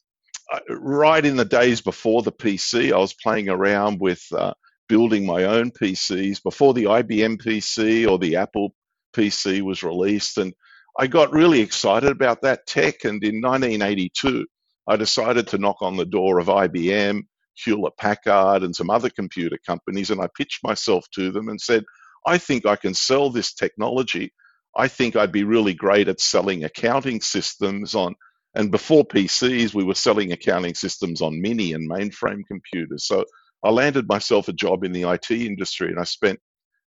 uh, 0.52 0.60
right 0.68 1.24
in 1.24 1.36
the 1.36 1.44
days 1.44 1.80
before 1.80 2.22
the 2.22 2.32
PC. 2.32 2.92
I 2.92 2.98
was 2.98 3.14
playing 3.14 3.48
around 3.48 4.00
with 4.00 4.24
uh, 4.32 4.54
building 4.88 5.26
my 5.26 5.44
own 5.44 5.70
PCs 5.70 6.42
before 6.42 6.74
the 6.74 6.84
IBM 6.84 7.42
PC 7.42 8.08
or 8.08 8.18
the 8.18 8.36
Apple 8.36 8.74
PC 9.14 9.62
was 9.62 9.82
released, 9.82 10.38
and 10.38 10.54
I 10.98 11.06
got 11.06 11.32
really 11.32 11.60
excited 11.60 12.10
about 12.10 12.42
that 12.42 12.66
tech. 12.66 13.04
And 13.04 13.22
in 13.24 13.40
1982, 13.40 14.46
I 14.86 14.96
decided 14.96 15.48
to 15.48 15.58
knock 15.58 15.82
on 15.82 15.96
the 15.96 16.04
door 16.04 16.38
of 16.38 16.46
IBM 16.46 17.22
Hewlett 17.64 17.96
Packard 17.96 18.62
and 18.62 18.74
some 18.74 18.90
other 18.90 19.10
computer 19.10 19.58
companies, 19.66 20.10
and 20.10 20.20
I 20.20 20.28
pitched 20.36 20.62
myself 20.64 21.06
to 21.14 21.30
them 21.30 21.48
and 21.48 21.60
said, 21.60 21.84
I 22.26 22.38
think 22.38 22.66
I 22.66 22.76
can 22.76 22.94
sell 22.94 23.30
this 23.30 23.54
technology. 23.54 24.32
I 24.76 24.88
think 24.88 25.16
I'd 25.16 25.32
be 25.32 25.44
really 25.44 25.74
great 25.74 26.08
at 26.08 26.20
selling 26.20 26.64
accounting 26.64 27.20
systems 27.20 27.94
on, 27.94 28.14
and 28.54 28.70
before 28.70 29.04
PCs, 29.04 29.74
we 29.74 29.84
were 29.84 29.94
selling 29.94 30.32
accounting 30.32 30.74
systems 30.74 31.22
on 31.22 31.40
mini 31.40 31.72
and 31.72 31.88
mainframe 31.88 32.42
computers. 32.46 33.06
So 33.06 33.24
I 33.64 33.70
landed 33.70 34.08
myself 34.08 34.48
a 34.48 34.52
job 34.52 34.84
in 34.84 34.92
the 34.92 35.10
IT 35.10 35.30
industry, 35.30 35.88
and 35.88 35.98
I 35.98 36.04
spent 36.04 36.38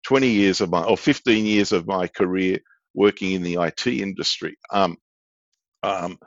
20 0.05 0.27
years 0.27 0.61
of 0.61 0.69
my, 0.69 0.83
or 0.83 0.97
15 0.97 1.45
years 1.45 1.71
of 1.71 1.87
my 1.87 2.07
career 2.07 2.59
working 2.93 3.31
in 3.33 3.43
the 3.43 3.61
IT 3.61 3.87
industry. 3.87 4.57
Um, 4.71 4.97
um, 5.83 6.17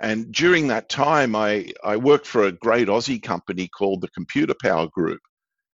and 0.00 0.32
during 0.32 0.66
that 0.68 0.88
time, 0.88 1.36
I, 1.36 1.70
I 1.84 1.96
worked 1.96 2.26
for 2.26 2.44
a 2.44 2.52
great 2.52 2.88
Aussie 2.88 3.22
company 3.22 3.68
called 3.68 4.00
the 4.00 4.08
Computer 4.08 4.54
Power 4.60 4.88
Group. 4.88 5.20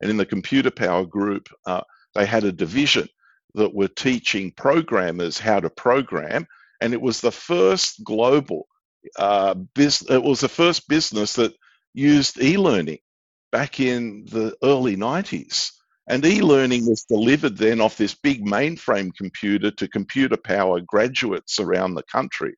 And 0.00 0.10
in 0.10 0.16
the 0.16 0.26
Computer 0.26 0.70
Power 0.70 1.04
Group, 1.04 1.48
uh, 1.66 1.82
they 2.14 2.24
had 2.24 2.44
a 2.44 2.52
division 2.52 3.06
that 3.54 3.74
were 3.74 3.88
teaching 3.88 4.52
programmers 4.56 5.38
how 5.38 5.60
to 5.60 5.68
program. 5.70 6.46
And 6.80 6.94
it 6.94 7.00
was 7.00 7.20
the 7.20 7.30
first 7.30 8.02
global 8.02 8.66
uh, 9.18 9.54
business, 9.54 10.10
it 10.10 10.22
was 10.22 10.40
the 10.40 10.48
first 10.48 10.88
business 10.88 11.34
that 11.34 11.54
used 11.92 12.40
e 12.42 12.56
learning 12.56 12.98
back 13.52 13.78
in 13.78 14.24
the 14.30 14.56
early 14.62 14.96
90s. 14.96 15.70
And 16.08 16.24
e 16.24 16.40
learning 16.40 16.86
was 16.86 17.04
delivered 17.04 17.58
then 17.58 17.80
off 17.80 17.98
this 17.98 18.14
big 18.14 18.44
mainframe 18.44 19.14
computer 19.14 19.70
to 19.72 19.88
computer 19.88 20.36
power 20.36 20.80
graduates 20.80 21.60
around 21.60 21.94
the 21.94 22.02
country. 22.04 22.54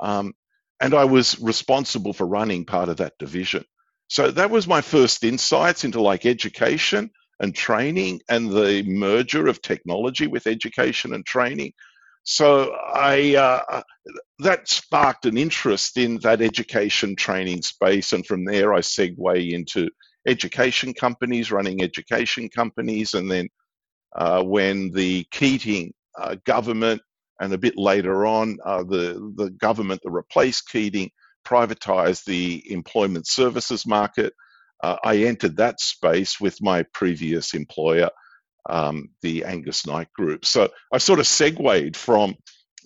Um, 0.00 0.34
and 0.80 0.94
I 0.94 1.04
was 1.04 1.40
responsible 1.40 2.12
for 2.12 2.26
running 2.26 2.64
part 2.64 2.88
of 2.88 2.98
that 2.98 3.18
division. 3.18 3.64
So 4.08 4.30
that 4.30 4.50
was 4.50 4.68
my 4.68 4.80
first 4.80 5.24
insights 5.24 5.84
into 5.84 6.00
like 6.00 6.26
education 6.26 7.10
and 7.40 7.54
training 7.54 8.20
and 8.28 8.50
the 8.50 8.82
merger 8.86 9.46
of 9.46 9.60
technology 9.60 10.26
with 10.26 10.46
education 10.46 11.12
and 11.12 11.24
training. 11.26 11.72
So 12.22 12.72
I 12.72 13.36
uh, 13.36 13.82
that 14.40 14.68
sparked 14.68 15.26
an 15.26 15.38
interest 15.38 15.96
in 15.96 16.18
that 16.18 16.42
education 16.42 17.14
training 17.14 17.62
space, 17.62 18.12
and 18.12 18.26
from 18.26 18.44
there 18.44 18.74
I 18.74 18.80
segue 18.80 19.52
into 19.52 19.88
education 20.26 20.92
companies, 20.92 21.52
running 21.52 21.82
education 21.82 22.48
companies, 22.48 23.14
and 23.14 23.30
then 23.30 23.48
uh, 24.16 24.42
when 24.42 24.90
the 24.90 25.24
Keating 25.30 25.92
uh, 26.18 26.34
government 26.44 27.00
and 27.40 27.52
a 27.52 27.58
bit 27.58 27.76
later 27.76 28.26
on, 28.26 28.58
uh, 28.64 28.82
the, 28.82 29.32
the 29.36 29.50
government 29.50 30.00
that 30.02 30.10
replaced 30.10 30.68
Keating 30.68 31.10
privatized 31.46 32.24
the 32.24 32.62
employment 32.72 33.26
services 33.26 33.86
market. 33.86 34.32
Uh, 34.82 34.96
I 35.04 35.18
entered 35.18 35.56
that 35.56 35.80
space 35.80 36.40
with 36.40 36.60
my 36.60 36.84
previous 36.92 37.54
employer, 37.54 38.10
um, 38.68 39.10
the 39.22 39.44
Angus 39.44 39.86
Knight 39.86 40.12
Group. 40.12 40.44
So 40.44 40.68
I 40.92 40.98
sort 40.98 41.20
of 41.20 41.26
segued 41.26 41.96
from 41.96 42.34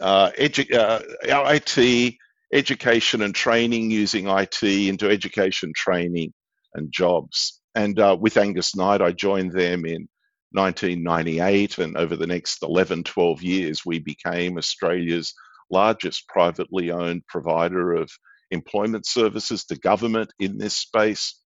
uh, 0.00 0.30
edu- 0.38 0.74
uh, 0.74 1.00
IT, 1.22 2.14
education 2.52 3.22
and 3.22 3.34
training 3.34 3.90
using 3.90 4.28
IT 4.28 4.62
into 4.62 5.08
education, 5.08 5.72
training, 5.74 6.32
and 6.74 6.92
jobs. 6.92 7.60
And 7.74 7.98
uh, 7.98 8.16
with 8.20 8.36
Angus 8.36 8.76
Knight, 8.76 9.00
I 9.00 9.12
joined 9.12 9.52
them 9.52 9.84
in 9.84 10.08
1998, 10.52 11.78
and 11.78 11.96
over 11.96 12.16
the 12.16 12.26
next 12.26 12.62
11, 12.62 13.04
12 13.04 13.42
years, 13.42 13.86
we 13.86 13.98
became 13.98 14.58
Australia's 14.58 15.34
largest 15.70 16.26
privately 16.28 16.90
owned 16.90 17.26
provider 17.26 17.92
of 17.92 18.10
employment 18.50 19.06
services 19.06 19.64
to 19.64 19.78
government 19.78 20.32
in 20.38 20.58
this 20.58 20.76
space. 20.76 21.40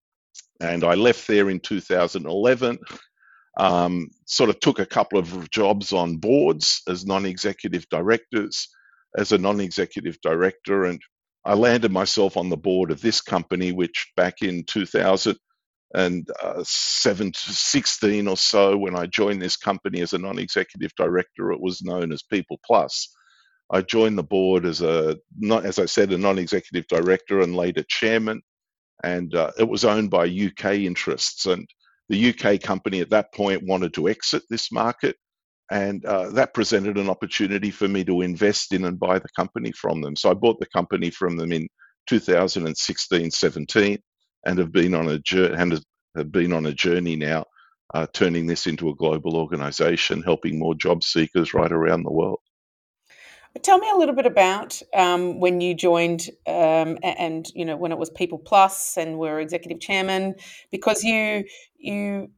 And 0.61 0.85
I 0.85 0.95
left 0.95 1.27
there 1.27 1.51
in 1.51 1.61
2011. 1.61 2.79
Um, 3.57 4.09
sort 4.27 4.51
of 4.51 4.59
took 4.59 4.81
a 4.81 4.87
couple 4.87 5.19
of 5.19 5.49
jobs 5.51 5.93
on 5.93 6.17
boards 6.17 6.83
as 6.89 7.07
non 7.07 7.25
executive 7.25 7.89
directors, 7.89 8.69
as 9.17 9.31
a 9.31 9.39
non 9.39 9.61
executive 9.61 10.21
director, 10.23 10.87
and 10.87 11.01
I 11.45 11.55
landed 11.55 11.93
myself 11.93 12.37
on 12.37 12.49
the 12.49 12.57
board 12.57 12.91
of 12.91 13.01
this 13.01 13.21
company, 13.21 13.71
which 13.71 14.11
back 14.17 14.43
in 14.43 14.65
2000 14.65 15.37
and 15.95 16.29
uh, 16.43 16.63
16 16.65 18.29
or 18.29 18.37
so 18.37 18.77
when 18.77 18.97
I 18.97 19.07
joined 19.07 19.41
this 19.41 19.57
company 19.57 20.01
as 20.01 20.13
a 20.13 20.19
non-executive 20.19 20.91
director. 20.97 21.53
It 21.53 21.61
was 21.61 21.83
known 21.83 22.13
as 22.13 22.23
People 22.23 22.61
Plus. 22.67 23.15
I 23.71 23.81
joined 23.81 24.19
the 24.19 24.25
board 24.25 24.67
as 24.67 24.83
a, 24.83 25.17
not, 25.39 25.65
as 25.65 25.79
I 25.79 25.87
said, 25.87 26.13
a 26.13 26.19
non-executive 26.19 26.87
director 26.89 27.41
and 27.41 27.57
later 27.57 27.85
chairman, 27.89 28.43
and 29.03 29.35
uh, 29.35 29.53
it 29.59 29.69
was 29.69 29.85
owned 29.85 30.11
by 30.11 30.25
UK 30.25 30.75
interests. 30.81 31.47
And 31.47 31.67
the 32.09 32.31
UK 32.31 32.61
company 32.61 33.01
at 33.01 33.11
that 33.11 33.33
point 33.33 33.63
wanted 33.63 33.95
to 33.95 34.09
exit 34.09 34.43
this 34.51 34.73
market, 34.73 35.17
and 35.71 36.05
uh, 36.05 36.31
that 36.31 36.55
presented 36.55 36.99
an 36.99 37.09
opportunity 37.09 37.71
for 37.71 37.89
me 37.89 38.05
to 38.05 38.21
invest 38.21 38.73
in 38.73 38.85
and 38.85 38.99
buy 38.99 39.19
the 39.19 39.31
company 39.37 39.73
from 39.73 40.03
them. 40.03 40.17
So 40.17 40.31
I 40.31 40.35
bought 40.35 40.59
the 40.59 40.67
company 40.67 41.11
from 41.11 41.37
them 41.37 41.53
in 41.53 41.69
2016-17 42.11 43.99
and 44.45 44.59
have 44.59 44.73
been 44.73 44.95
on 44.95 45.09
a 45.09 45.19
journey 45.19 45.55
and 45.57 45.85
have 46.17 46.33
been 46.33 46.53
on 46.53 46.67
a 46.67 46.73
journey 46.73 47.17
now, 47.17 47.45
uh, 47.93 48.07
turning 48.13 48.47
this 48.47 48.67
into 48.67 48.89
a 48.89 48.95
global 48.95 49.37
organization, 49.37 50.23
helping 50.23 50.59
more 50.59 50.75
job 50.75 51.03
seekers 51.03 51.55
right 51.55 51.73
around 51.73 52.03
the 52.03 52.13
world. 52.13 52.41
Tell 53.63 53.79
me 53.79 53.89
a 53.89 53.97
little 53.97 54.17
bit 54.17 54.27
about 54.27 54.83
um, 54.93 55.39
when 55.39 55.61
you 55.61 55.75
joined, 55.75 56.29
um, 56.47 56.99
and 57.05 57.47
you 57.55 57.65
know 57.65 57.77
when 57.77 57.93
it 57.93 57.99
was 57.99 58.11
People 58.11 58.39
Plus, 58.39 58.97
and 58.97 59.17
were 59.17 59.39
executive 59.39 59.81
chairman, 59.81 60.35
because 60.73 61.05
you 61.05 61.45
you 61.77 62.31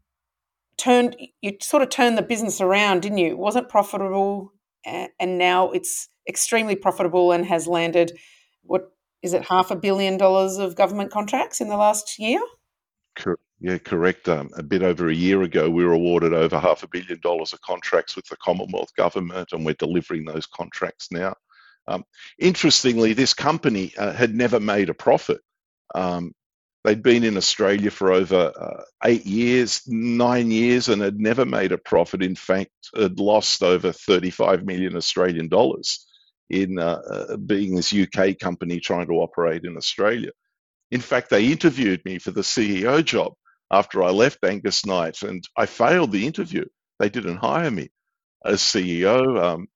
turned 0.77 1.17
you 1.41 1.57
sort 1.63 1.83
of 1.83 1.89
turned 1.89 2.19
the 2.19 2.23
business 2.23 2.61
around, 2.61 3.01
didn't 3.01 3.19
you? 3.19 3.29
It 3.29 3.39
wasn't 3.39 3.71
profitable, 3.71 4.53
and 4.85 5.39
now 5.39 5.71
it's 5.71 6.09
extremely 6.29 6.77
profitable 6.77 7.33
and 7.33 7.47
has 7.47 7.67
landed 7.67 8.13
what 8.63 8.93
is 9.27 9.33
it 9.33 9.45
half 9.45 9.73
a 9.73 9.77
billion 9.77 10.17
dollars 10.17 10.57
of 10.57 10.77
government 10.77 11.11
contracts 11.11 11.61
in 11.61 11.69
the 11.69 11.77
last 11.77 12.17
year? 12.17 12.41
Yeah, 13.59 13.79
correct. 13.79 14.29
Um, 14.29 14.51
a 14.57 14.63
bit 14.63 14.85
over 14.85 15.09
a 15.09 15.15
year 15.15 15.43
ago, 15.43 15.69
we 15.69 15.85
were 15.85 15.95
awarded 15.95 16.33
over 16.33 16.61
half 16.61 16.85
a 16.85 16.89
billion 16.89 17.19
dollars 17.21 17.53
of 17.53 17.61
contracts 17.63 18.15
with 18.15 18.25
the 18.27 18.37
Commonwealth 18.37 18.95
government, 18.97 19.49
and 19.51 19.67
we're 19.67 19.75
delivering 19.75 20.25
those 20.25 20.47
contracts 20.47 21.11
now. 21.11 21.35
Um, 21.89 22.05
interestingly, 22.39 23.15
this 23.15 23.35
company 23.35 23.93
uh, 23.99 24.13
had 24.13 24.33
never 24.33 24.61
made 24.61 24.91
a 24.91 24.95
profit. 24.95 25.41
Um, 25.93 26.33
they'd 26.85 27.03
been 27.03 27.25
in 27.25 27.37
Australia 27.37 27.91
for 27.91 28.13
over 28.13 28.53
uh, 28.57 28.83
eight 29.05 29.27
years, 29.27 29.83
nine 29.89 30.53
years, 30.53 30.89
and 30.89 31.03
had 31.03 31.19
never 31.19 31.45
made 31.45 31.73
a 31.73 31.79
profit. 31.79 32.23
In 32.23 32.37
fact, 32.37 32.71
had 32.95 33.19
lost 33.19 33.65
over 33.65 33.91
35 33.91 34.65
million 34.65 34.95
Australian 34.95 35.49
dollars 35.49 36.06
in 36.51 36.79
uh, 36.79 37.01
uh 37.11 37.37
being 37.37 37.75
this 37.75 37.93
UK 37.93 38.39
company 38.39 38.81
trying 38.81 39.07
to 39.07 39.15
operate 39.15 39.65
in 39.65 39.77
Australia. 39.77 40.31
In 40.91 41.01
fact, 41.01 41.31
they 41.31 41.47
interviewed 41.47 42.05
me 42.05 42.19
for 42.19 42.31
the 42.31 42.43
CEO 42.43 43.05
job 43.05 43.33
after 43.71 44.03
I 44.03 44.11
left 44.11 44.45
Angus 44.45 44.87
Knight, 44.87 45.23
and 45.23 45.43
I 45.57 45.67
failed 45.67 46.13
the 46.13 46.27
interview. 46.27 46.65
They 46.99 47.09
didn't 47.09 47.39
hire 47.39 47.71
me 47.71 47.91
as 48.45 48.61
CEO. 48.61 49.43
Um, 49.43 49.69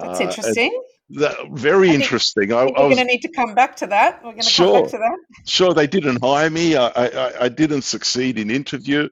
That's 0.00 0.20
uh, 0.20 0.24
interesting. 0.24 0.82
That, 1.10 1.36
very 1.52 1.90
I 1.90 1.94
interesting. 1.94 2.52
I, 2.52 2.62
I, 2.62 2.64
we're 2.64 2.72
going 2.72 2.96
to 2.96 3.04
need 3.04 3.22
to 3.22 3.30
come 3.30 3.54
back 3.54 3.76
to 3.76 3.86
that. 3.86 4.16
We're 4.24 4.32
going 4.32 4.42
to 4.42 4.50
sure, 4.50 4.72
come 4.72 4.82
back 4.82 4.90
to 4.90 4.98
that. 4.98 5.18
Sure, 5.46 5.72
they 5.72 5.86
didn't 5.86 6.20
hire 6.22 6.50
me. 6.50 6.74
I, 6.74 6.88
I, 6.88 7.44
I 7.44 7.48
didn't 7.48 7.82
succeed 7.82 8.38
in 8.38 8.50
interview. 8.50 9.08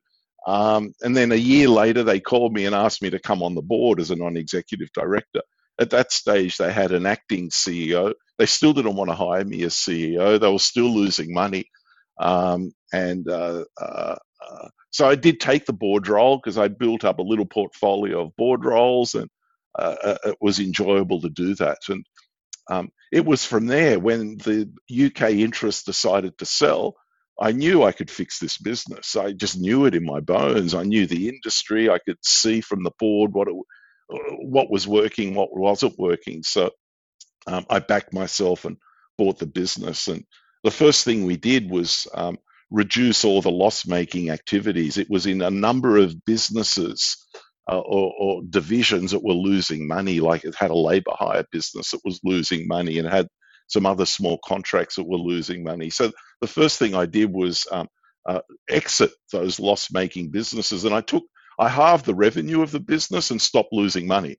Um, 0.47 0.93
and 1.03 1.17
then 1.17 1.33
a 1.33 1.37
year 1.37 1.69
later, 1.69 2.03
they 2.03 2.21
called 2.21 2.53
me 2.53 2.67
and 2.67 2.75
asked 2.75 3.01
me 3.01 3.11
to 3.11 3.19
come 3.21 3.43
on 3.43 3.55
the 3.55 3.63
board 3.63 4.01
as 4.01 4.11
a 4.11 4.17
non-executive 4.17 4.93
director. 4.93 5.41
At 5.79 5.91
that 5.91 6.13
stage, 6.13 6.57
they 6.57 6.73
had 6.73 6.93
an 6.93 7.07
acting 7.07 7.51
CEO. 7.51 8.15
They 8.39 8.47
still 8.47 8.73
didn't 8.73 8.97
want 8.97 9.11
to 9.11 9.17
hire 9.17 9.45
me 9.45 9.63
as 9.65 9.75
CEO. 9.75 10.39
They 10.39 10.51
were 10.51 10.59
still 10.59 10.95
losing 10.95 11.33
money. 11.33 11.67
Um, 12.21 12.73
and 12.93 13.29
uh, 13.29 13.65
uh, 13.81 14.17
uh, 14.49 14.69
so 14.91 15.09
I 15.09 15.17
did 15.17 15.41
take 15.41 15.67
the 15.67 15.73
board 15.73 16.07
role 16.09 16.37
because 16.37 16.59
I 16.59 16.69
built 16.69 17.05
up 17.05 17.19
a 17.19 17.23
little 17.23 17.47
portfolio 17.47 18.27
of 18.27 18.37
board 18.37 18.65
roles, 18.65 19.15
and 19.15 19.29
uh, 19.77 19.97
uh, 20.03 20.19
it 20.27 20.37
was 20.41 20.61
enjoyable 20.61 21.21
to 21.23 21.29
do 21.29 21.55
that. 21.57 21.79
And 21.89 22.07
um, 22.71 22.91
it 23.13 23.25
was 23.25 23.45
from 23.45 23.67
there 23.67 23.99
when 23.99 24.37
the 24.39 24.71
UK 24.91 25.33
interest 25.33 25.87
decided 25.87 26.39
to 26.39 26.47
sell. 26.47 26.95
I 27.41 27.51
knew 27.51 27.83
I 27.83 27.91
could 27.91 28.13
fix 28.13 28.39
this 28.39 28.59
business. 28.59 29.17
I 29.17 29.33
just 29.33 29.59
knew 29.59 29.87
it 29.87 29.97
in 29.97 30.05
my 30.05 30.21
bones. 30.21 30.73
I 30.73 30.85
knew 30.85 31.09
the 31.09 31.29
industry. 31.29 31.91
I 31.91 31.99
could 31.99 32.19
see 32.25 32.61
from 32.61 32.85
the 32.85 32.93
board 33.01 33.33
what 33.33 33.49
it, 33.49 33.55
what 34.41 34.71
was 34.71 34.87
working, 34.87 35.35
what 35.35 35.57
wasn't 35.57 35.99
working. 35.99 36.43
So 36.43 36.71
um, 37.47 37.65
I 37.71 37.79
backed 37.79 38.13
myself 38.13 38.65
and 38.65 38.77
bought 39.19 39.39
the 39.39 39.47
business. 39.47 40.09
And 40.09 40.25
the 40.63 40.71
first 40.71 41.05
thing 41.05 41.25
we 41.25 41.37
did 41.37 41.71
was 41.71 42.09
um, 42.15 42.39
reduce 42.71 43.25
all 43.25 43.43
the 43.43 43.51
loss 43.51 43.87
making 43.87 44.31
activities. 44.31 44.99
It 44.99 45.09
was 45.11 45.27
in 45.27 45.43
a 45.43 45.51
number 45.51 45.97
of 45.97 46.25
businesses 46.25 47.17
uh, 47.71 47.79
or, 47.79 48.13
or, 48.19 48.43
divisions 48.51 49.13
that 49.13 49.25
were 49.25 49.33
losing 49.33 49.89
money, 49.89 50.21
like 50.21 50.45
it 50.45 50.55
had 50.55 50.71
a 50.71 50.77
labor 50.77 51.13
hire 51.15 51.45
business 51.51 51.93
that 51.93 52.01
was 52.05 52.21
losing 52.23 52.69
money 52.69 52.99
and 52.99 53.09
had 53.09 53.27
some 53.69 53.87
other 53.87 54.05
small 54.05 54.39
contracts 54.45 54.97
that 54.97 55.09
were 55.09 55.17
losing 55.17 55.65
money. 55.65 55.89
So 55.89 56.13
the 56.43 56.47
first 56.47 56.79
thing 56.79 56.95
I 56.95 57.07
did 57.07 57.33
was 57.33 57.67
um, 57.73 57.89
uh, 58.29 58.41
exit 58.69 59.13
those 59.33 59.59
loss 59.59 59.91
making 59.91 60.31
businesses. 60.31 60.85
And 60.85 60.95
I 60.95 61.01
took, 61.01 61.25
I 61.59 61.69
halved 61.69 62.07
the 62.07 62.15
revenue 62.15 62.63
of 62.63 62.71
the 62.71 62.81
business 62.81 63.31
and 63.31 63.41
stopped 63.41 63.73
losing 63.73 64.07
money. 64.07 64.37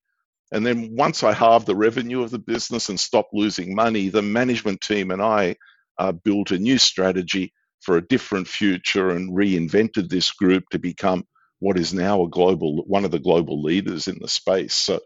And 0.51 0.65
then 0.65 0.95
once 0.95 1.23
I 1.23 1.33
halved 1.33 1.67
the 1.67 1.75
revenue 1.75 2.21
of 2.21 2.31
the 2.31 2.39
business 2.39 2.89
and 2.89 2.99
stopped 2.99 3.33
losing 3.33 3.75
money, 3.75 4.09
the 4.09 4.21
management 4.21 4.81
team 4.81 5.11
and 5.11 5.21
I 5.21 5.55
uh, 5.97 6.11
built 6.11 6.51
a 6.51 6.59
new 6.59 6.77
strategy 6.77 7.53
for 7.81 7.97
a 7.97 8.07
different 8.07 8.47
future 8.47 9.11
and 9.11 9.31
reinvented 9.35 10.09
this 10.09 10.31
group 10.31 10.63
to 10.71 10.79
become 10.79 11.25
what 11.59 11.77
is 11.77 11.93
now 11.93 12.23
a 12.23 12.29
global 12.29 12.83
one 12.85 13.05
of 13.05 13.11
the 13.11 13.19
global 13.19 13.61
leaders 13.61 14.07
in 14.07 14.17
the 14.19 14.27
space. 14.27 14.73
So 14.73 14.99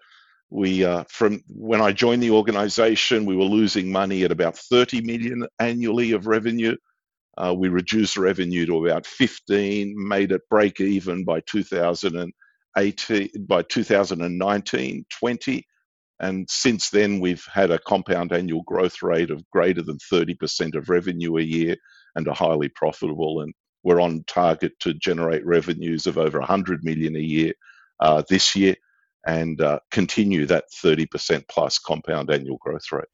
we 0.50 0.84
uh, 0.84 1.04
from 1.10 1.42
when 1.48 1.82
I 1.82 1.92
joined 1.92 2.24
the 2.24 2.32
organization, 2.32 3.26
we 3.26 3.36
were 3.36 3.44
losing 3.44 3.92
money 3.92 4.24
at 4.24 4.32
about 4.32 4.58
30 4.58 5.02
million 5.02 5.48
annually 5.60 6.12
of 6.14 6.28
revenue. 6.28 6.76
Uh, 7.40 7.54
we 7.54 7.70
reduced 7.70 8.18
revenue 8.18 8.66
to 8.66 8.86
about 8.86 9.06
15, 9.06 9.96
made 9.98 10.32
it 10.34 10.42
break 10.50 10.82
even 10.82 11.24
by 11.24 11.40
2018, 11.42 13.30
by 13.48 13.62
2019, 13.64 15.06
20. 15.10 15.66
And 16.20 16.50
since 16.50 16.90
then, 16.90 17.22
we've 17.22 17.46
had 17.46 17.72
a 17.72 17.80
compound 17.80 18.34
annual 18.34 18.64
growth 18.64 19.02
rate 19.02 19.32
of 19.32 19.50
greater 19.52 19.82
than 19.82 19.98
30% 20.12 20.76
of 20.76 20.90
revenue 20.90 21.38
a 21.38 21.42
year 21.42 21.78
and 22.16 22.28
are 22.28 22.36
highly 22.36 22.68
profitable. 22.68 23.40
And 23.42 23.54
we're 23.84 24.02
on 24.02 24.26
target 24.28 24.74
to 24.82 24.94
generate 24.96 25.46
revenues 25.46 26.08
of 26.08 26.18
over 26.18 26.40
100 26.40 26.84
million 26.84 27.16
a 27.16 27.20
year 27.20 27.54
uh, 28.02 28.22
this 28.28 28.54
year 28.54 28.76
and 29.26 29.62
uh, 29.62 29.80
continue 29.92 30.46
that 30.46 30.66
30% 30.84 31.44
plus 31.48 31.80
compound 31.80 32.32
annual 32.32 32.58
growth 32.58 32.92
rate. 32.92 33.06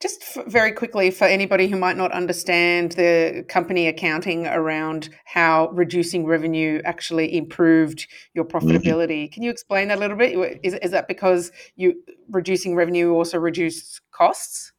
Just 0.00 0.22
very 0.46 0.72
quickly, 0.72 1.10
for 1.10 1.24
anybody 1.24 1.68
who 1.68 1.76
might 1.76 1.96
not 1.96 2.12
understand 2.12 2.92
the 2.92 3.44
company 3.48 3.88
accounting 3.88 4.46
around 4.46 5.08
how 5.24 5.68
reducing 5.72 6.26
revenue 6.26 6.82
actually 6.84 7.34
improved 7.34 8.06
your 8.34 8.44
mm-hmm. 8.44 8.56
profitability, 8.56 9.24
mm-hmm. 9.24 9.32
can 9.32 9.42
you 9.42 9.50
explain 9.50 9.88
that 9.88 9.98
a 9.98 10.00
little 10.00 10.16
bit? 10.16 10.60
Is, 10.62 10.74
is 10.74 10.90
that 10.90 11.08
because 11.08 11.50
you 11.76 12.02
reducing 12.30 12.74
revenue 12.76 13.12
also 13.12 13.38
reduced 13.38 14.00
costs? 14.10 14.72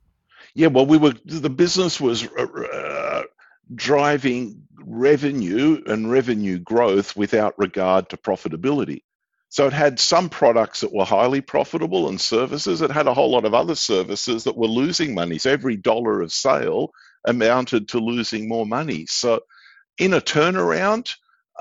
Yeah, 0.53 0.67
well, 0.67 0.85
we 0.85 0.97
were 0.97 1.13
the 1.25 1.49
business 1.49 1.99
was 1.99 2.27
uh, 2.37 2.43
uh 2.43 3.23
driving 3.73 4.61
revenue 4.85 5.81
and 5.87 6.11
revenue 6.11 6.59
growth 6.59 7.15
without 7.15 7.57
regard 7.57 8.09
to 8.09 8.17
profitability. 8.17 9.01
So 9.55 9.65
it 9.67 9.71
had 9.71 10.01
some 10.01 10.27
products 10.27 10.81
that 10.81 10.91
were 10.91 11.05
highly 11.05 11.39
profitable 11.39 12.09
and 12.09 12.19
services. 12.19 12.81
It 12.81 12.91
had 12.91 13.07
a 13.07 13.13
whole 13.13 13.31
lot 13.31 13.45
of 13.45 13.53
other 13.53 13.75
services 13.75 14.43
that 14.43 14.57
were 14.57 14.67
losing 14.67 15.15
money. 15.15 15.37
So 15.37 15.49
every 15.49 15.77
dollar 15.77 16.21
of 16.21 16.33
sale 16.33 16.91
amounted 17.25 17.87
to 17.87 17.99
losing 17.99 18.49
more 18.49 18.65
money. 18.65 19.05
So 19.07 19.39
in 19.97 20.13
a 20.13 20.19
turnaround, 20.19 21.09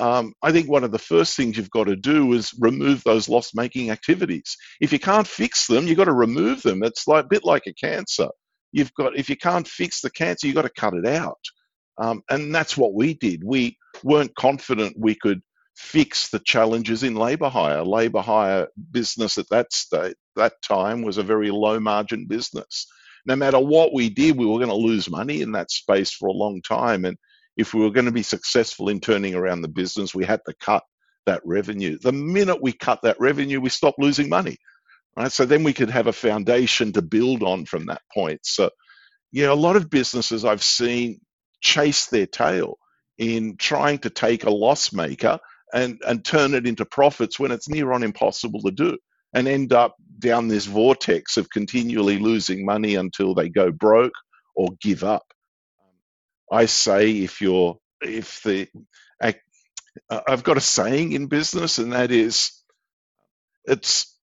um, 0.01 0.35
I 0.43 0.51
think 0.51 0.69
one 0.69 0.83
of 0.83 0.91
the 0.91 0.99
first 0.99 1.37
things 1.37 1.57
you've 1.57 1.71
got 1.71 1.85
to 1.85 1.95
do 1.95 2.33
is 2.33 2.53
remove 2.59 3.05
those 3.05 3.29
loss 3.29 3.55
making 3.55 3.93
activities. 3.93 4.57
If 4.81 4.93
you 4.93 4.99
can't 4.99 5.29
fix 5.29 5.69
them, 5.69 5.87
you've 5.87 5.97
got 5.97 6.07
to 6.07 6.13
remove 6.15 6.63
them. 6.63 6.83
It's 6.83 7.07
like 7.07 7.27
a 7.27 7.29
bit 7.29 7.45
like 7.45 7.69
a 7.69 7.75
cancer. 7.75 8.27
You've 8.73 8.93
got, 8.95 9.17
if 9.17 9.31
you 9.31 9.37
can't 9.37 9.69
fix 9.69 10.01
the 10.01 10.11
cancer, 10.11 10.49
you've 10.49 10.57
got 10.57 10.63
to 10.63 10.81
cut 10.81 10.95
it 10.95 11.07
out. 11.07 11.39
Um, 11.99 12.25
and 12.29 12.53
that's 12.53 12.77
what 12.77 12.93
we 12.93 13.15
did. 13.15 13.45
We 13.45 13.79
weren't 14.03 14.35
confident 14.35 14.97
we 14.99 15.15
could 15.15 15.43
fix 15.75 16.31
the 16.31 16.39
challenges 16.39 17.03
in 17.03 17.15
labour 17.15 17.49
hire. 17.49 17.83
Labour 17.83 18.21
hire 18.21 18.69
business 18.91 19.39
at 19.39 19.49
that 19.51 19.73
state, 19.73 20.17
that 20.37 20.63
time 20.63 21.03
was 21.03 21.19
a 21.19 21.23
very 21.23 21.51
low 21.51 21.81
margin 21.81 22.27
business. 22.27 22.87
No 23.27 23.37
matter 23.37 23.59
what 23.59 23.93
we 23.93 24.11
did, 24.11 24.37
we 24.37 24.47
were 24.47 24.59
going 24.59 24.69
to 24.69 24.75
lose 24.75 25.11
money 25.11 25.41
in 25.41 25.53
that 25.53 25.71
space 25.71 26.11
for 26.11 26.29
a 26.29 26.33
long 26.33 26.63
time. 26.63 27.05
And 27.05 27.17
if 27.57 27.75
we 27.75 27.81
were 27.81 27.91
going 27.91 28.07
to 28.07 28.13
be 28.13 28.23
successful 28.23 28.89
in 28.89 29.01
turning 29.01 29.35
around 29.35 29.63
the 29.63 29.69
business, 29.69 30.15
we 30.15 30.25
had 30.25 30.41
to 30.47 30.55
cut 30.61 30.85
that 31.27 31.41
revenue. 31.45 31.99
The 31.99 32.13
minute 32.13 32.61
we 32.61 32.73
cut 32.73 33.01
that 33.03 33.19
revenue, 33.19 33.61
we 33.61 33.71
stopped 33.71 33.99
losing 33.99 34.29
money. 34.29 34.59
Right. 35.17 35.31
So 35.31 35.45
then 35.45 35.63
we 35.63 35.73
could 35.73 35.91
have 35.91 36.09
a 36.09 36.13
foundation 36.13 36.93
to 36.93 37.03
build 37.03 37.43
on 37.43 37.67
from 37.67 37.87
that 37.87 38.03
point. 38.13 38.41
So, 38.43 38.71
you 39.31 39.47
know, 39.47 39.53
a 39.53 39.55
lot 39.55 39.77
of 39.77 39.89
businesses 39.89 40.45
I've 40.45 40.63
seen 40.63 41.21
chase 41.61 42.07
their 42.07 42.27
tail 42.27 42.79
in 43.17 43.57
trying 43.57 43.99
to 43.99 44.11
take 44.11 44.45
a 44.45 44.51
loss 44.51 44.93
maker 44.93 45.39
and, 45.75 46.01
and 46.07 46.25
turn 46.25 46.55
it 46.55 46.67
into 46.67 46.87
profits 46.87 47.39
when 47.39 47.51
it's 47.51 47.69
near 47.69 47.93
on 47.93 48.03
impossible 48.03 48.63
to 48.63 48.71
do 48.71 48.97
and 49.35 49.49
end 49.49 49.73
up 49.73 49.97
down 50.21 50.49
this 50.49 50.67
vortex 50.67 51.37
of 51.37 51.51
continually 51.51 52.19
losing 52.19 52.65
money 52.65 52.95
until 52.95 53.35
they 53.35 53.49
go 53.49 53.71
broke 53.73 54.15
or 54.55 54.69
give 54.81 55.05
up. 55.05 55.25
I 56.51 56.67
say 56.67 57.11
if 57.11 57.41
you're 57.41 57.77
if 58.01 58.43
the 58.45 58.69
I've 60.11 60.45
got 60.45 60.57
a 60.57 60.61
saying 60.61 61.13
in 61.13 61.27
business 61.27 61.79
and 61.79 61.93
that 61.93 62.11
is 62.11 62.53
it's 63.65 64.17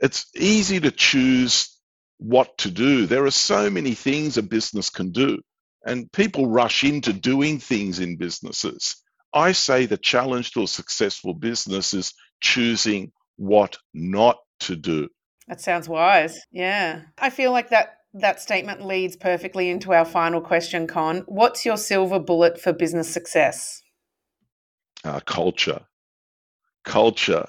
it's 0.00 0.26
easy 0.36 0.80
to 0.80 0.90
choose 0.90 1.76
what 2.18 2.58
to 2.58 2.70
do. 2.70 3.06
There 3.06 3.24
are 3.24 3.30
so 3.30 3.70
many 3.70 3.94
things 3.94 4.36
a 4.36 4.42
business 4.42 4.90
can 4.90 5.10
do. 5.10 5.38
And 5.84 6.10
people 6.12 6.48
rush 6.48 6.84
into 6.84 7.12
doing 7.12 7.58
things 7.58 7.98
in 7.98 8.16
businesses. 8.16 8.96
I 9.34 9.52
say 9.52 9.86
the 9.86 9.96
challenge 9.96 10.52
to 10.52 10.62
a 10.62 10.68
successful 10.68 11.34
business 11.34 11.94
is 11.94 12.14
choosing 12.40 13.12
what 13.36 13.78
not 13.94 14.38
to 14.60 14.76
do. 14.76 15.08
That 15.48 15.60
sounds 15.60 15.88
wise. 15.88 16.40
Yeah. 16.50 17.02
I 17.18 17.30
feel 17.30 17.52
like 17.52 17.70
that 17.70 17.98
that 18.14 18.40
statement 18.40 18.84
leads 18.84 19.16
perfectly 19.16 19.70
into 19.70 19.92
our 19.92 20.04
final 20.04 20.40
question, 20.40 20.86
Con. 20.86 21.24
What's 21.26 21.64
your 21.64 21.78
silver 21.78 22.18
bullet 22.18 22.60
for 22.60 22.72
business 22.72 23.10
success? 23.10 23.82
Uh, 25.02 25.20
culture. 25.20 25.80
Culture 26.84 27.46